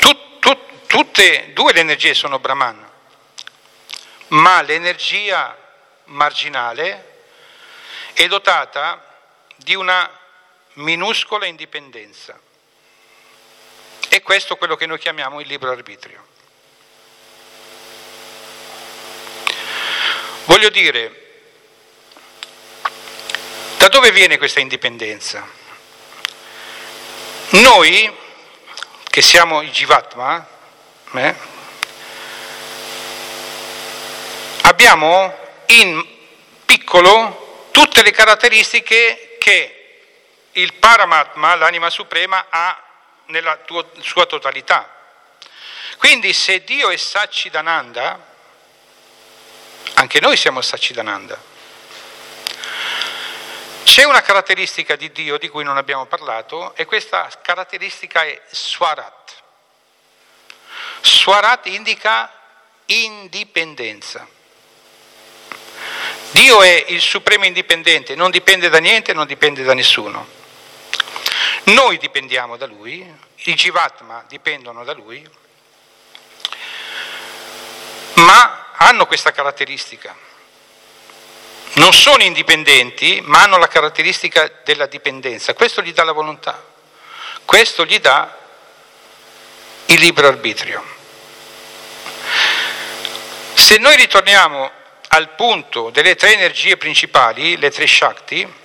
Tut, 0.00 0.38
tut, 0.40 0.58
tutte 0.90 1.44
e 1.44 1.52
due 1.52 1.72
le 1.72 1.78
energie 1.78 2.14
sono 2.14 2.40
Brahman, 2.40 2.90
ma 4.28 4.60
l'energia 4.62 5.56
marginale 6.06 7.22
è 8.12 8.26
dotata 8.26 9.00
di 9.54 9.76
una 9.76 10.10
minuscola 10.74 11.46
indipendenza. 11.46 12.36
E 14.08 14.20
questo 14.22 14.54
è 14.54 14.58
quello 14.58 14.74
che 14.74 14.86
noi 14.86 14.98
chiamiamo 14.98 15.40
il 15.40 15.46
libero 15.46 15.70
arbitrio. 15.70 16.26
Voglio 20.46 20.70
dire, 20.70 21.42
da 23.76 23.86
dove 23.86 24.10
viene 24.10 24.38
questa 24.38 24.58
indipendenza? 24.58 25.48
Noi, 27.50 28.12
che 29.04 29.22
siamo 29.22 29.62
i 29.62 29.70
Jivatma, 29.70 30.58
eh, 31.14 31.34
abbiamo 34.62 35.34
in 35.66 36.06
piccolo 36.64 37.68
tutte 37.70 38.02
le 38.02 38.10
caratteristiche 38.12 39.36
che 39.38 39.74
il 40.52 40.74
Paramatma, 40.74 41.54
l'anima 41.54 41.90
suprema, 41.90 42.46
ha 42.48 42.82
nella 43.26 43.56
tua, 43.58 43.84
sua 44.00 44.26
totalità. 44.26 44.98
Quindi 45.96 46.32
se 46.32 46.64
Dio 46.64 46.90
è 46.90 46.96
Sachidananda, 46.96 48.26
anche 49.94 50.20
noi 50.20 50.36
siamo 50.36 50.60
Sachidananda. 50.60 51.48
C'è 53.82 54.04
una 54.04 54.22
caratteristica 54.22 54.96
di 54.96 55.10
Dio 55.10 55.36
di 55.36 55.48
cui 55.48 55.64
non 55.64 55.76
abbiamo 55.76 56.06
parlato 56.06 56.74
e 56.76 56.84
questa 56.84 57.28
caratteristica 57.42 58.22
è 58.22 58.40
Swarat. 58.50 59.19
Swarat 61.02 61.66
indica 61.66 62.32
indipendenza. 62.86 64.26
Dio 66.32 66.62
è 66.62 66.84
il 66.88 67.00
supremo 67.00 67.44
indipendente, 67.44 68.14
non 68.14 68.30
dipende 68.30 68.68
da 68.68 68.78
niente, 68.78 69.12
non 69.12 69.26
dipende 69.26 69.62
da 69.62 69.74
nessuno. 69.74 70.38
Noi 71.64 71.98
dipendiamo 71.98 72.56
da 72.56 72.66
Lui, 72.66 73.04
i 73.36 73.54
Jivatma 73.54 74.24
dipendono 74.28 74.84
da 74.84 74.92
Lui, 74.92 75.28
ma 78.14 78.68
hanno 78.72 79.06
questa 79.06 79.32
caratteristica. 79.32 80.16
Non 81.74 81.92
sono 81.92 82.22
indipendenti, 82.22 83.20
ma 83.22 83.42
hanno 83.42 83.56
la 83.56 83.68
caratteristica 83.68 84.50
della 84.64 84.86
dipendenza. 84.86 85.54
Questo 85.54 85.82
gli 85.82 85.92
dà 85.92 86.04
la 86.04 86.12
volontà, 86.12 86.64
questo 87.44 87.84
gli 87.84 87.98
dà 87.98 88.36
il 89.90 89.98
libero 89.98 90.28
arbitrio. 90.28 90.84
Se 93.54 93.76
noi 93.78 93.96
ritorniamo 93.96 94.70
al 95.08 95.30
punto 95.30 95.90
delle 95.90 96.14
tre 96.14 96.34
energie 96.34 96.76
principali, 96.76 97.56
le 97.56 97.70
tre 97.70 97.88
Shakti, 97.88 98.58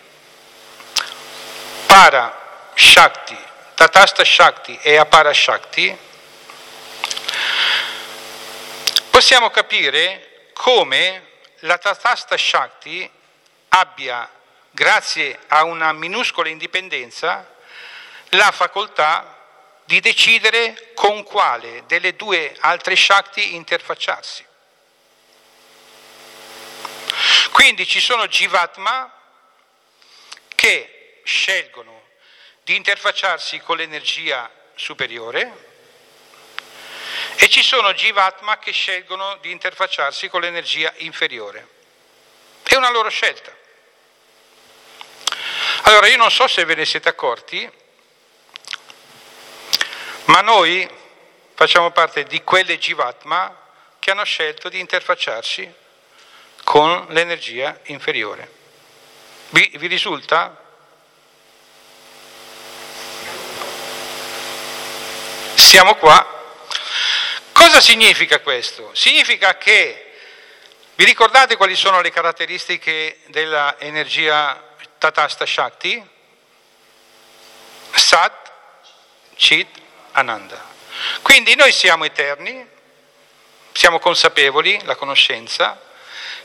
Para 1.88 2.71
Shakti, 2.76 3.38
Tatasta 3.73 4.23
Shakti 4.23 4.78
e 4.82 4.97
Apara 4.97 5.34
Shakti, 5.34 5.97
possiamo 9.09 9.49
capire 9.49 10.49
come 10.53 11.23
la 11.59 11.80
Tatasta 11.80 12.38
Shakti 12.38 13.09
abbia, 13.69 14.30
grazie 14.69 15.39
a 15.47 15.63
una 15.63 15.91
minuscola 15.91 16.49
indipendenza, 16.49 17.49
la 18.30 18.51
facoltà 18.51 19.35
di 19.86 20.00
decidere 20.00 20.92
con 20.96 21.24
quale 21.24 21.84
delle 21.86 22.16
due 22.16 22.56
altre 22.60 22.96
Shakti 22.96 23.56
interfacciarsi. 23.56 24.46
Quindi 27.52 27.88
ci 27.88 28.00
sono 28.00 28.28
Jivatma 28.28 29.12
che 30.50 31.22
scelgono 31.24 32.04
di 32.64 32.76
interfacciarsi 32.76 33.60
con 33.60 33.78
l'energia 33.78 34.52
superiore 34.76 35.74
e 37.36 37.48
ci 37.48 37.62
sono 37.62 37.94
Jivatma 37.94 38.58
che 38.58 38.72
scelgono 38.72 39.38
di 39.38 39.52
interfacciarsi 39.52 40.28
con 40.30 40.42
l'energia 40.42 40.92
inferiore. 40.98 41.68
È 42.64 42.76
una 42.76 42.90
loro 42.90 43.10
scelta. 43.10 43.56
Allora 45.84 46.08
io 46.08 46.18
non 46.18 46.32
so 46.32 46.48
se 46.48 46.66
ve 46.66 46.76
ne 46.76 46.86
siete 46.86 47.10
accorti, 47.10 47.72
ma 50.26 50.41
noi 50.41 50.88
facciamo 51.53 51.91
parte 51.91 52.23
di 52.23 52.43
quelle 52.43 52.78
Jivatma 52.78 53.63
che 53.99 54.11
hanno 54.11 54.23
scelto 54.23 54.69
di 54.69 54.80
interfacciarsi 54.80 55.73
con 56.63 57.05
l'energia 57.09 57.80
inferiore. 57.84 58.51
Vi, 59.49 59.71
vi 59.76 59.88
risulta? 59.88 60.61
Siamo 65.53 65.95
qua. 65.95 66.34
Cosa 67.51 67.80
significa 67.80 68.39
questo? 68.39 68.91
Significa 68.93 69.57
che 69.57 70.13
vi 70.95 71.05
ricordate 71.05 71.55
quali 71.55 71.76
sono 71.76 72.01
le 72.01 72.11
caratteristiche 72.11 73.19
dell'energia 73.28 74.76
Tatasta 74.97 75.45
Shakti? 75.45 76.09
Sat, 77.91 78.51
Chit, 79.36 79.84
Ananda. 80.16 80.74
Quindi 81.22 81.55
noi 81.55 81.72
siamo 81.72 82.05
eterni, 82.05 82.66
siamo 83.74 83.99
consapevoli, 83.99 84.80
la 84.84 84.95
conoscenza, 84.95 85.80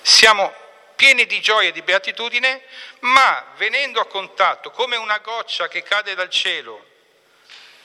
siamo 0.03 0.53
pieni 0.97 1.25
di 1.27 1.41
gioia 1.41 1.69
e 1.69 1.73
di 1.73 1.83
beatitudine, 1.83 2.63
ma 3.01 3.53
venendo 3.57 4.01
a 4.01 4.07
contatto, 4.07 4.71
come 4.71 4.97
una 4.97 5.19
goccia 5.19 5.69
che 5.69 5.83
cade 5.83 6.15
dal 6.15 6.31
cielo, 6.31 6.85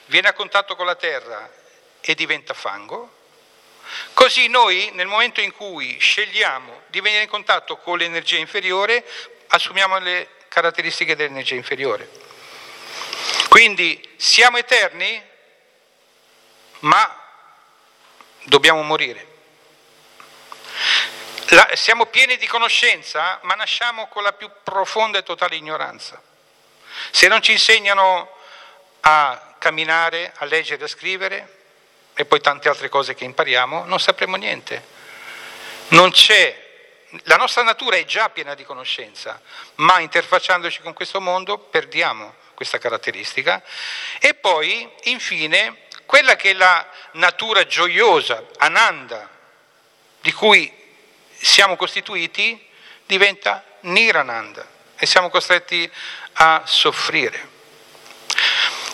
viene 0.06 0.28
a 0.28 0.32
contatto 0.32 0.74
con 0.74 0.86
la 0.86 0.96
terra 0.96 1.48
e 2.00 2.14
diventa 2.14 2.52
fango, 2.52 3.14
così 4.12 4.48
noi 4.48 4.90
nel 4.92 5.06
momento 5.06 5.40
in 5.40 5.52
cui 5.52 5.98
scegliamo 5.98 6.82
di 6.88 7.00
venire 7.00 7.22
in 7.22 7.28
contatto 7.28 7.76
con 7.76 7.96
l'energia 7.96 8.36
inferiore, 8.36 9.04
assumiamo 9.48 9.98
le 9.98 10.28
caratteristiche 10.48 11.14
dell'energia 11.14 11.54
inferiore. 11.54 12.10
Quindi 13.48 14.14
siamo 14.16 14.58
eterni, 14.58 15.22
ma 16.80 17.22
dobbiamo 18.44 18.82
morire. 18.82 19.34
La, 21.50 21.70
siamo 21.74 22.06
pieni 22.06 22.36
di 22.36 22.46
conoscenza, 22.46 23.38
ma 23.42 23.54
nasciamo 23.54 24.08
con 24.08 24.22
la 24.22 24.32
più 24.32 24.50
profonda 24.62 25.18
e 25.18 25.22
totale 25.22 25.56
ignoranza. 25.56 26.20
Se 27.10 27.28
non 27.28 27.40
ci 27.40 27.52
insegnano 27.52 28.30
a 29.00 29.54
camminare, 29.58 30.32
a 30.36 30.44
leggere, 30.44 30.84
a 30.84 30.88
scrivere 30.88 31.64
e 32.14 32.24
poi 32.24 32.40
tante 32.40 32.68
altre 32.68 32.88
cose 32.88 33.14
che 33.14 33.24
impariamo, 33.24 33.84
non 33.84 34.00
sapremo 34.00 34.36
niente. 34.36 34.94
Non 35.88 36.10
c'è 36.10 36.64
la 37.24 37.36
nostra 37.36 37.62
natura 37.62 37.96
è 37.96 38.04
già 38.04 38.28
piena 38.30 38.54
di 38.54 38.64
conoscenza, 38.64 39.40
ma 39.76 40.00
interfacciandoci 40.00 40.80
con 40.80 40.92
questo 40.92 41.20
mondo 41.20 41.58
perdiamo 41.58 42.34
questa 42.54 42.78
caratteristica. 42.78 43.62
E 44.18 44.34
poi, 44.34 44.90
infine, 45.04 45.85
quella 46.06 46.36
che 46.36 46.50
è 46.50 46.54
la 46.54 46.86
natura 47.12 47.66
gioiosa, 47.66 48.44
ananda, 48.58 49.28
di 50.20 50.32
cui 50.32 50.72
siamo 51.38 51.76
costituiti, 51.76 52.64
diventa 53.04 53.64
nirananda 53.80 54.66
e 54.96 55.06
siamo 55.06 55.28
costretti 55.28 55.90
a 56.34 56.62
soffrire. 56.64 57.54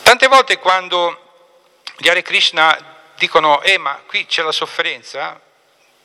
Tante 0.02 0.26
volte 0.26 0.58
quando 0.58 1.54
gli 1.96 2.08
Hare 2.08 2.22
Krishna 2.22 2.76
dicono, 3.16 3.62
eh 3.62 3.78
ma 3.78 4.02
qui 4.06 4.26
c'è 4.26 4.42
la 4.42 4.52
sofferenza, 4.52 5.40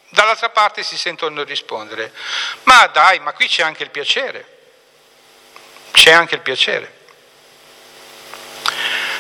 dall'altra 0.10 0.50
parte 0.50 0.84
si 0.84 0.98
sentono 0.98 1.44
rispondere, 1.44 2.14
ma 2.64 2.88
dai, 2.88 3.20
ma 3.20 3.34
qui 3.34 3.48
c'è 3.48 3.64
anche 3.64 3.84
il 3.84 3.90
piacere, 3.90 4.58
c'è 5.92 6.12
anche 6.12 6.36
il 6.36 6.42
piacere. 6.42 6.96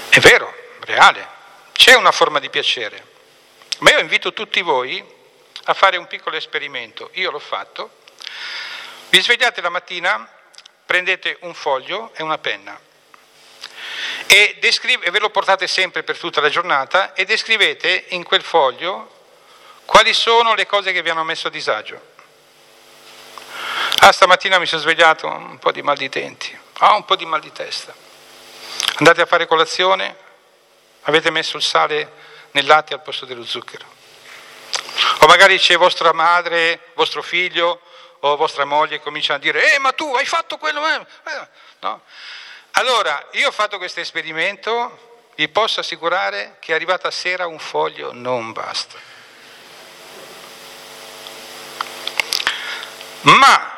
È 0.09 0.19
vero, 0.19 0.53
reale, 0.81 1.35
c'è 1.77 1.95
una 1.95 2.11
forma 2.11 2.39
di 2.39 2.49
piacere, 2.49 3.05
ma 3.79 3.91
io 3.91 3.99
invito 3.99 4.33
tutti 4.33 4.61
voi 4.61 5.01
a 5.65 5.73
fare 5.73 5.95
un 5.95 6.07
piccolo 6.07 6.35
esperimento, 6.35 7.11
io 7.13 7.31
l'ho 7.31 7.39
fatto, 7.39 7.91
vi 9.09 9.21
svegliate 9.21 9.61
la 9.61 9.69
mattina, 9.69 10.29
prendete 10.85 11.37
un 11.41 11.53
foglio 11.53 12.11
e 12.15 12.23
una 12.23 12.39
penna 12.39 12.77
e, 14.25 14.57
descrive, 14.59 15.05
e 15.05 15.11
ve 15.11 15.19
lo 15.19 15.29
portate 15.29 15.67
sempre 15.67 16.03
per 16.03 16.17
tutta 16.17 16.41
la 16.41 16.49
giornata 16.49 17.13
e 17.13 17.25
descrivete 17.25 18.05
in 18.09 18.23
quel 18.23 18.41
foglio 18.41 19.13
quali 19.85 20.13
sono 20.13 20.53
le 20.53 20.65
cose 20.65 20.91
che 20.91 21.01
vi 21.01 21.09
hanno 21.09 21.23
messo 21.23 21.47
a 21.47 21.51
disagio? 21.51 22.15
Ah, 23.99 24.11
stamattina 24.11 24.59
mi 24.59 24.65
sono 24.65 24.81
svegliato 24.81 25.27
un 25.27 25.57
po' 25.59 25.71
di 25.71 25.81
mal 25.81 25.95
di 25.95 26.09
denti, 26.09 26.57
ah, 26.79 26.95
un 26.95 27.05
po' 27.05 27.15
di 27.15 27.25
mal 27.25 27.39
di 27.39 27.51
testa. 27.51 27.95
Andate 28.95 29.21
a 29.21 29.25
fare 29.25 29.47
colazione, 29.47 30.15
avete 31.01 31.29
messo 31.31 31.57
il 31.57 31.63
sale 31.63 32.11
nel 32.51 32.65
latte 32.65 32.93
al 32.93 33.01
posto 33.01 33.25
dello 33.25 33.45
zucchero. 33.45 33.85
O 35.19 35.27
magari 35.27 35.57
c'è 35.59 35.77
vostra 35.77 36.13
madre, 36.13 36.91
vostro 36.93 37.21
figlio 37.21 37.81
o 38.21 38.35
vostra 38.35 38.65
moglie 38.65 38.97
che 38.97 39.03
cominciano 39.03 39.37
a 39.37 39.41
dire, 39.41 39.73
eh 39.73 39.79
ma 39.79 39.91
tu 39.91 40.13
hai 40.15 40.25
fatto 40.25 40.57
quello, 40.57 40.87
eh? 40.87 41.05
no? 41.79 42.01
Allora, 42.71 43.27
io 43.31 43.47
ho 43.47 43.51
fatto 43.51 43.77
questo 43.77 43.99
esperimento, 43.99 45.21
vi 45.35 45.47
posso 45.49 45.79
assicurare 45.79 46.57
che 46.59 46.73
arrivata 46.73 47.09
sera 47.11 47.47
un 47.47 47.59
foglio 47.59 48.11
non 48.13 48.51
basta. 48.51 48.97
Ma 53.21 53.75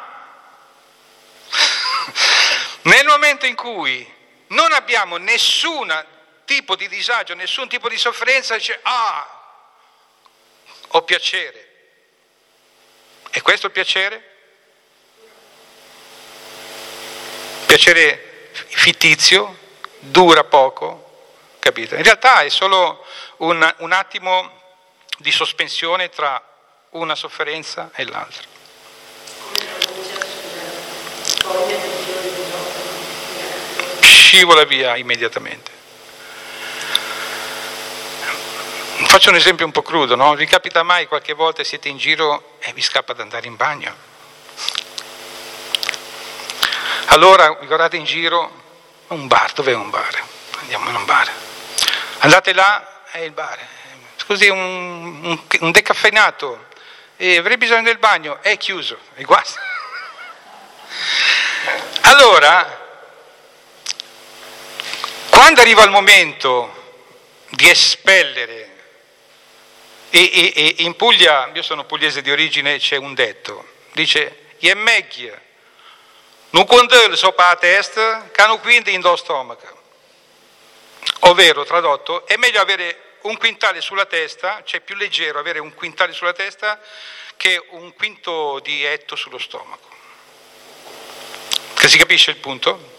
nel 2.84 3.06
momento 3.06 3.46
in 3.46 3.56
cui 3.56 4.18
non 4.48 4.74
abbiamo 4.74 5.18
nessun 5.18 6.18
tipo 6.50 6.76
di 6.76 6.88
disagio, 6.88 7.36
nessun 7.36 7.70
tipo 7.70 7.88
di 7.88 7.96
sofferenza, 7.96 8.56
dice, 8.56 8.80
ah, 8.82 9.40
ho 10.88 11.04
piacere. 11.04 11.68
E 13.30 13.40
questo 13.44 13.68
il 13.68 13.72
piacere? 13.72 14.24
Piacere 17.68 18.50
fittizio, 18.52 19.56
dura 20.00 20.44
poco, 20.44 21.52
capito? 21.60 21.94
In 21.94 22.02
realtà 22.02 22.42
è 22.42 22.50
solo 22.50 23.06
un, 23.38 23.76
un 23.78 23.92
attimo 23.92 24.60
di 25.20 25.32
sospensione 25.32 26.10
tra 26.10 26.44
una 26.92 27.14
sofferenza 27.14 27.92
e 27.94 28.06
l'altra. 28.06 28.48
Scivola 34.02 34.64
via 34.66 34.96
immediatamente. 34.96 35.78
Faccio 39.10 39.32
un 39.32 39.38
esempio 39.38 39.66
un 39.66 39.72
po' 39.72 39.82
crudo, 39.82 40.16
no? 40.16 40.36
Vi 40.36 40.46
capita 40.46 40.84
mai 40.84 41.08
qualche 41.08 41.34
volta 41.34 41.64
siete 41.64 41.90
in 41.90 41.98
giro 41.98 42.58
e 42.60 42.72
vi 42.74 42.82
scappa 42.84 43.14
da 43.14 43.24
andare 43.24 43.48
in 43.48 43.56
bagno? 43.56 43.92
Allora 47.06 47.50
guardate 47.50 47.98
in 47.98 48.04
giro, 48.04 48.52
un 49.08 49.26
bar, 49.26 49.52
dov'è 49.54 49.74
un 49.74 49.90
bar? 49.90 50.24
Andiamo 50.60 50.90
in 50.90 50.96
un 50.96 51.06
bar. 51.06 51.28
Andate 52.20 52.54
là, 52.54 53.02
è 53.10 53.22
il 53.22 53.32
bar. 53.32 53.58
Scusi, 54.16 54.48
un, 54.48 55.22
un, 55.24 55.42
un 55.62 55.72
decaffeinato, 55.72 56.68
e 57.18 57.38
avrei 57.38 57.58
bisogno 57.58 57.82
del 57.82 57.98
bagno, 57.98 58.38
è 58.44 58.58
chiuso, 58.58 58.96
e 59.16 59.24
guasta. 59.24 59.60
Allora, 62.02 62.80
quando 65.32 65.62
arriva 65.62 65.84
il 65.84 65.90
momento 65.90 67.02
di 67.50 67.68
espellere, 67.68 68.69
e, 70.10 70.32
e, 70.34 70.54
e, 70.56 70.76
in 70.84 70.96
Puglia, 70.96 71.50
io 71.54 71.62
sono 71.62 71.86
pugliese 71.86 72.22
di 72.22 72.32
origine, 72.32 72.78
c'è 72.78 72.96
un 72.96 73.14
detto, 73.14 73.66
dice, 73.94 74.48
è 74.60 74.74
meglio 74.74 75.48
non 76.52 76.66
controllo 76.66 77.16
sopra 77.16 77.50
la 77.50 77.56
testa 77.58 78.30
che 78.32 78.46
non 78.48 78.60
quindi 78.60 78.94
in 78.94 79.14
stomaco. 79.16 79.78
Ovvero, 81.22 81.64
tradotto, 81.64 82.26
è 82.26 82.38
meglio 82.38 82.60
avere 82.60 83.18
un 83.22 83.38
quintale 83.38 83.82
sulla 83.82 84.06
testa, 84.06 84.64
cioè 84.64 84.80
più 84.80 84.96
leggero 84.96 85.38
avere 85.38 85.60
un 85.60 85.74
quintale 85.76 86.14
sulla 86.14 86.34
testa 86.34 86.80
che 87.38 87.64
un 87.70 87.94
quinto 87.94 88.60
di 88.60 88.84
etto 88.84 89.16
sullo 89.16 89.38
stomaco. 89.38 89.88
Che 91.76 91.88
si 91.88 91.98
capisce 91.98 92.32
il 92.32 92.38
punto? 92.38 92.98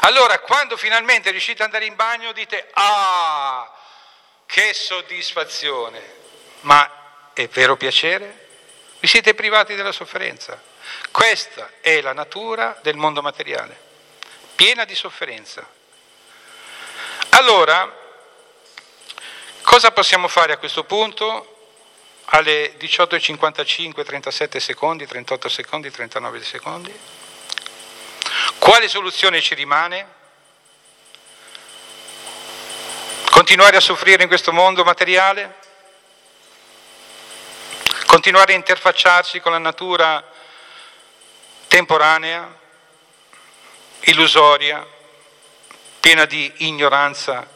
Allora, 0.00 0.38
quando 0.38 0.76
finalmente 0.76 1.30
riuscite 1.30 1.62
ad 1.62 1.68
andare 1.68 1.86
in 1.86 1.96
bagno, 1.96 2.32
dite, 2.32 2.68
ah, 2.74 3.72
che 4.46 4.72
soddisfazione, 4.74 6.00
ma 6.60 7.30
è 7.32 7.48
vero 7.48 7.76
piacere? 7.76 8.46
Vi 9.00 9.06
siete 9.06 9.34
privati 9.34 9.74
della 9.74 9.92
sofferenza. 9.92 10.60
Questa 11.10 11.70
è 11.80 12.00
la 12.00 12.12
natura 12.12 12.78
del 12.82 12.96
mondo 12.96 13.22
materiale, 13.22 13.78
piena 14.54 14.84
di 14.84 14.94
sofferenza. 14.94 15.68
Allora, 17.30 17.92
cosa 19.62 19.90
possiamo 19.90 20.28
fare 20.28 20.52
a 20.52 20.56
questo 20.56 20.84
punto? 20.84 21.50
Alle 22.26 22.76
18.55, 22.78 24.04
37 24.04 24.60
secondi, 24.60 25.06
38 25.06 25.48
secondi, 25.48 25.90
39 25.90 26.42
secondi. 26.42 26.98
Quale 28.58 28.88
soluzione 28.88 29.42
ci 29.42 29.54
rimane? 29.54 30.22
Continuare 33.44 33.76
a 33.76 33.80
soffrire 33.80 34.22
in 34.22 34.28
questo 34.28 34.54
mondo 34.54 34.84
materiale? 34.84 35.56
Continuare 38.06 38.54
a 38.54 38.56
interfacciarsi 38.56 39.38
con 39.40 39.52
la 39.52 39.58
natura 39.58 40.26
temporanea, 41.68 42.58
illusoria, 44.04 44.88
piena 46.00 46.24
di 46.24 46.50
ignoranza 46.56 47.46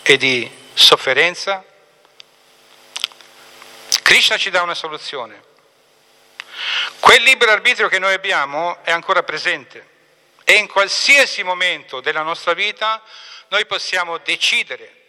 e 0.00 0.16
di 0.16 0.50
sofferenza? 0.72 1.62
Krishna 4.00 4.38
ci 4.38 4.48
dà 4.48 4.62
una 4.62 4.74
soluzione. 4.74 5.42
Quel 6.98 7.22
libero 7.22 7.52
arbitrio 7.52 7.88
che 7.88 7.98
noi 7.98 8.14
abbiamo 8.14 8.82
è 8.82 8.90
ancora 8.90 9.22
presente 9.22 9.86
e 10.44 10.54
in 10.54 10.66
qualsiasi 10.66 11.42
momento 11.42 12.00
della 12.00 12.22
nostra 12.22 12.54
vita 12.54 13.02
noi 13.48 13.66
possiamo 13.66 14.18
decidere, 14.18 15.02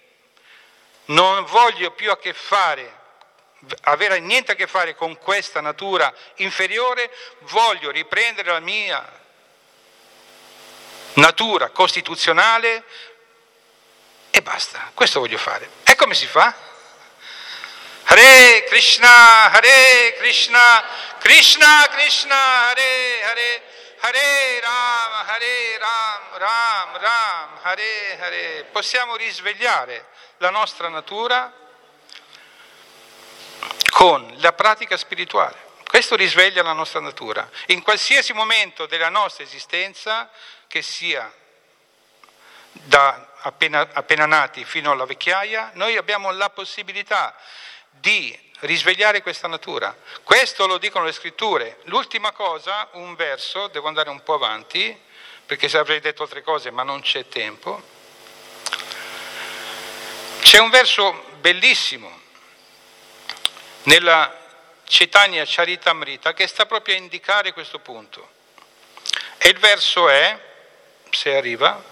non 1.06 1.44
voglio 1.46 1.92
più 1.92 2.12
a 2.12 2.18
che 2.18 2.34
fare, 2.34 3.04
avere 3.82 4.20
niente 4.20 4.54
a 4.54 4.56
che 4.56 4.68
fare 4.68 4.96
con 4.96 5.18
questa 5.18 5.62
natura 5.62 6.14
inferiore, 6.36 7.12
voglio 7.40 7.92
riprendere 7.92 8.52
la 8.52 8.60
mia 8.60 9.24
natura 11.14 11.70
costituzionale 11.70 12.84
e 14.32 14.42
basta, 14.42 14.92
questo 14.94 15.20
voglio 15.20 15.38
fare. 15.38 15.70
E 15.84 15.96
come 15.96 16.14
si 16.14 16.28
fa? 16.28 16.54
Hare 18.08 18.66
Krishna, 18.68 19.52
Hare 19.52 20.16
Krishna, 20.18 20.84
Krishna 21.20 21.88
Krishna, 21.90 22.70
Hare 22.70 23.24
Hare. 23.24 23.64
Hare 24.00 24.60
Ram, 24.60 25.28
Hare 25.28 25.78
Ram, 25.78 26.38
Ram, 26.38 26.98
Ram, 26.98 27.60
Hare 27.62 28.20
Hare. 28.20 28.64
Possiamo 28.72 29.16
risvegliare 29.16 30.08
la 30.38 30.50
nostra 30.50 30.90
natura 30.90 31.52
con 33.90 34.34
la 34.38 34.54
pratica 34.54 34.98
spirituale. 34.98 35.64
Questo 35.88 36.16
risveglia 36.16 36.62
la 36.62 36.74
nostra 36.74 37.00
natura. 37.00 37.50
In 37.68 37.82
qualsiasi 37.82 38.34
momento 38.34 38.86
della 38.86 39.10
nostra 39.10 39.44
esistenza, 39.44 40.30
che 40.68 40.82
sia 40.82 41.32
da 42.72 43.34
appena, 43.40 43.88
appena 43.94 44.26
nati 44.26 44.66
fino 44.66 44.92
alla 44.92 45.06
vecchiaia, 45.06 45.72
noi 45.76 45.96
abbiamo 45.96 46.32
la 46.32 46.50
possibilità 46.50 47.34
di 47.90 48.38
risvegliare 48.60 49.22
questa 49.22 49.48
natura. 49.48 49.96
Questo 50.24 50.68
lo 50.68 50.78
dicono 50.78 51.06
le 51.06 51.12
scritture. 51.12 51.80
L'ultima 51.84 52.32
cosa, 52.32 52.90
un 52.94 53.16
verso, 53.16 53.68
devo 53.68 53.88
andare 53.88 54.10
un 54.10 54.24
po' 54.24 54.36
avanti, 54.36 54.98
perché 55.46 55.70
se 55.70 55.78
avrei 55.78 56.00
detto 56.00 56.24
altre 56.24 56.42
cose, 56.42 56.72
ma 56.72 56.84
non 56.84 57.02
c'è 57.02 57.28
tempo. 57.28 57.82
C'è 60.42 60.60
un 60.60 60.70
verso 60.70 61.24
bellissimo 61.40 62.22
nella 63.84 64.44
Chaitanya 64.86 65.44
Charitamrita 65.46 66.34
che 66.34 66.48
sta 66.48 66.66
proprio 66.66 66.96
a 66.96 67.00
indicare 67.00 67.54
questo 67.54 67.80
punto. 67.80 68.30
E 69.38 69.50
il 69.50 69.58
verso 69.60 70.10
è, 70.10 70.40
se 71.10 71.36
arriva, 71.36 71.84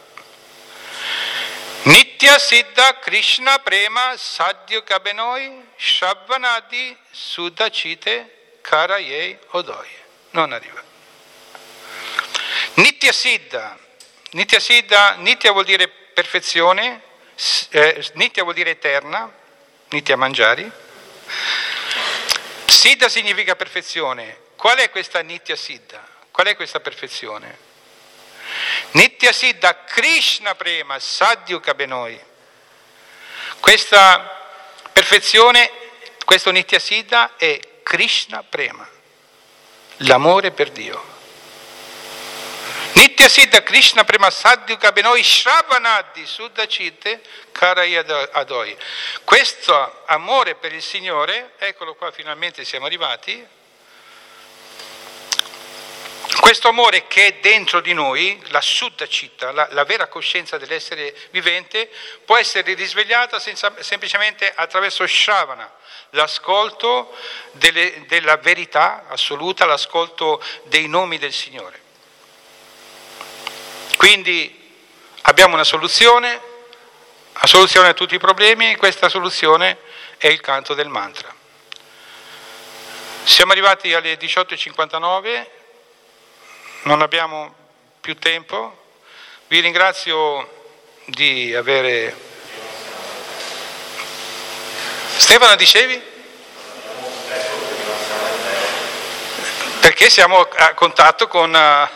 Nitya 2.24 2.40
Siddha 2.40 3.00
Krishna 3.02 3.60
Prema 3.60 4.16
Sadhya 4.16 4.82
Kabenoi 4.82 5.62
Shabbanadi 5.76 6.96
Sudacite 7.12 8.60
Karayei 8.62 9.38
Odoi. 9.50 9.90
Non 10.30 10.54
arriva. 10.54 10.82
Nitya 12.76 13.12
Siddha. 13.12 13.78
Nitya 14.32 14.62
Siddha, 14.62 15.16
Nitya 15.16 15.52
vuol 15.52 15.66
dire 15.66 15.90
perfezione, 15.90 17.02
eh, 17.72 18.12
Nitya 18.14 18.44
vuol 18.44 18.56
dire 18.56 18.70
eterna, 18.70 19.30
Nitya 19.90 20.16
Mangiari. 20.16 20.72
Siddha 22.68 23.10
significa 23.10 23.58
perfezione. 23.58 24.38
Qual 24.56 24.78
è 24.78 24.90
questa 24.90 25.20
Nitya 25.20 25.58
Siddha? 25.58 26.02
Qual 26.32 26.48
è 26.48 26.56
questa 26.56 26.80
perfezione? 26.80 27.73
Nitya 28.94 29.32
Siddha 29.32 29.84
Krishna 29.86 30.54
Prema 30.56 31.00
Sadhyu 31.00 31.60
Kabenoi. 31.60 32.20
Questa 33.60 34.52
perfezione, 34.91 35.72
questo 36.26 36.52
Nitya 36.52 36.80
Siddha 36.80 37.36
è 37.38 37.60
Krishna 37.82 38.44
Prema, 38.44 38.88
l'amore 39.98 40.52
per 40.52 40.70
Dio. 40.70 41.12
Nitya 42.94 43.28
Siddha 43.28 43.64
Krishna 43.64 44.04
Prema 44.04 44.30
Sadhyu 44.30 44.78
Kabenoi 44.78 45.24
Shravanadi 45.24 46.26
Suddhacite 46.28 47.22
Karaya 47.52 48.30
Adoi. 48.32 48.78
Questo 49.24 50.04
amore 50.06 50.54
per 50.56 50.72
il 50.72 50.84
Signore, 50.84 51.54
eccolo 51.58 51.96
qua 51.96 52.12
finalmente 52.12 52.64
siamo 52.64 52.86
arrivati, 52.86 53.44
questo 56.44 56.68
amore 56.68 57.08
che 57.08 57.28
è 57.28 57.34
dentro 57.39 57.80
di 57.80 57.94
noi, 57.94 58.38
la 58.48 58.60
sutta 58.60 59.06
la, 59.54 59.66
la 59.72 59.86
vera 59.86 60.08
coscienza 60.08 60.58
dell'essere 60.58 61.16
vivente, 61.30 61.89
può 62.26 62.36
essere 62.36 62.74
risvegliata 62.74 63.39
senza, 63.39 63.74
semplicemente 63.80 64.52
attraverso 64.54 65.08
Shavana, 65.08 65.74
l'ascolto 66.10 67.16
delle, 67.54 68.04
della 68.08 68.36
verità 68.36 69.06
assoluta, 69.08 69.64
l'ascolto 69.64 70.44
dei 70.64 70.89
nomi 70.89 71.18
del 71.18 71.32
Signore. 71.32 71.80
Quindi 73.96 74.76
abbiamo 75.22 75.54
una 75.54 75.64
soluzione, 75.64 76.41
la 77.39 77.48
soluzione 77.48 77.88
a 77.88 77.94
tutti 77.94 78.16
i 78.16 78.20
problemi 78.20 78.70
e 78.70 78.76
questa 78.76 79.08
soluzione 79.08 79.78
è 80.18 80.28
il 80.28 80.41
canto 80.41 80.74
del 80.74 80.89
mantra. 80.89 81.34
Siamo 83.24 83.54
arrivati 83.54 83.94
alle 83.94 84.18
18.59 84.18 85.62
non 86.84 87.02
abbiamo 87.02 87.54
più 88.02 88.18
tempo. 88.18 88.82
Vi 89.48 89.60
ringrazio 89.60 90.72
di 91.06 91.54
avere... 91.56 92.32
Stefano, 95.16 95.56
dicevi? 95.56 96.02
Perché 99.80 100.10
siamo 100.10 100.40
a 100.40 100.74
contatto 100.74 101.28
con... 101.28 101.52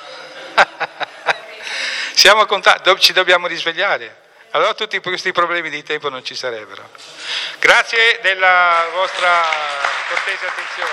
siamo 2.14 2.42
a 2.42 2.46
contatto, 2.46 2.98
ci 3.00 3.14
dobbiamo 3.14 3.48
risvegliare. 3.48 4.26
Allora 4.52 4.74
tutti 4.74 5.00
questi 5.00 5.32
problemi 5.32 5.70
di 5.70 5.84
tempo 5.84 6.10
non 6.10 6.24
ci 6.24 6.36
sarebbero. 6.36 6.90
Grazie 7.60 8.20
della 8.22 8.88
vostra 8.94 9.44
cortese 10.08 10.46
attenzione. 10.46 10.92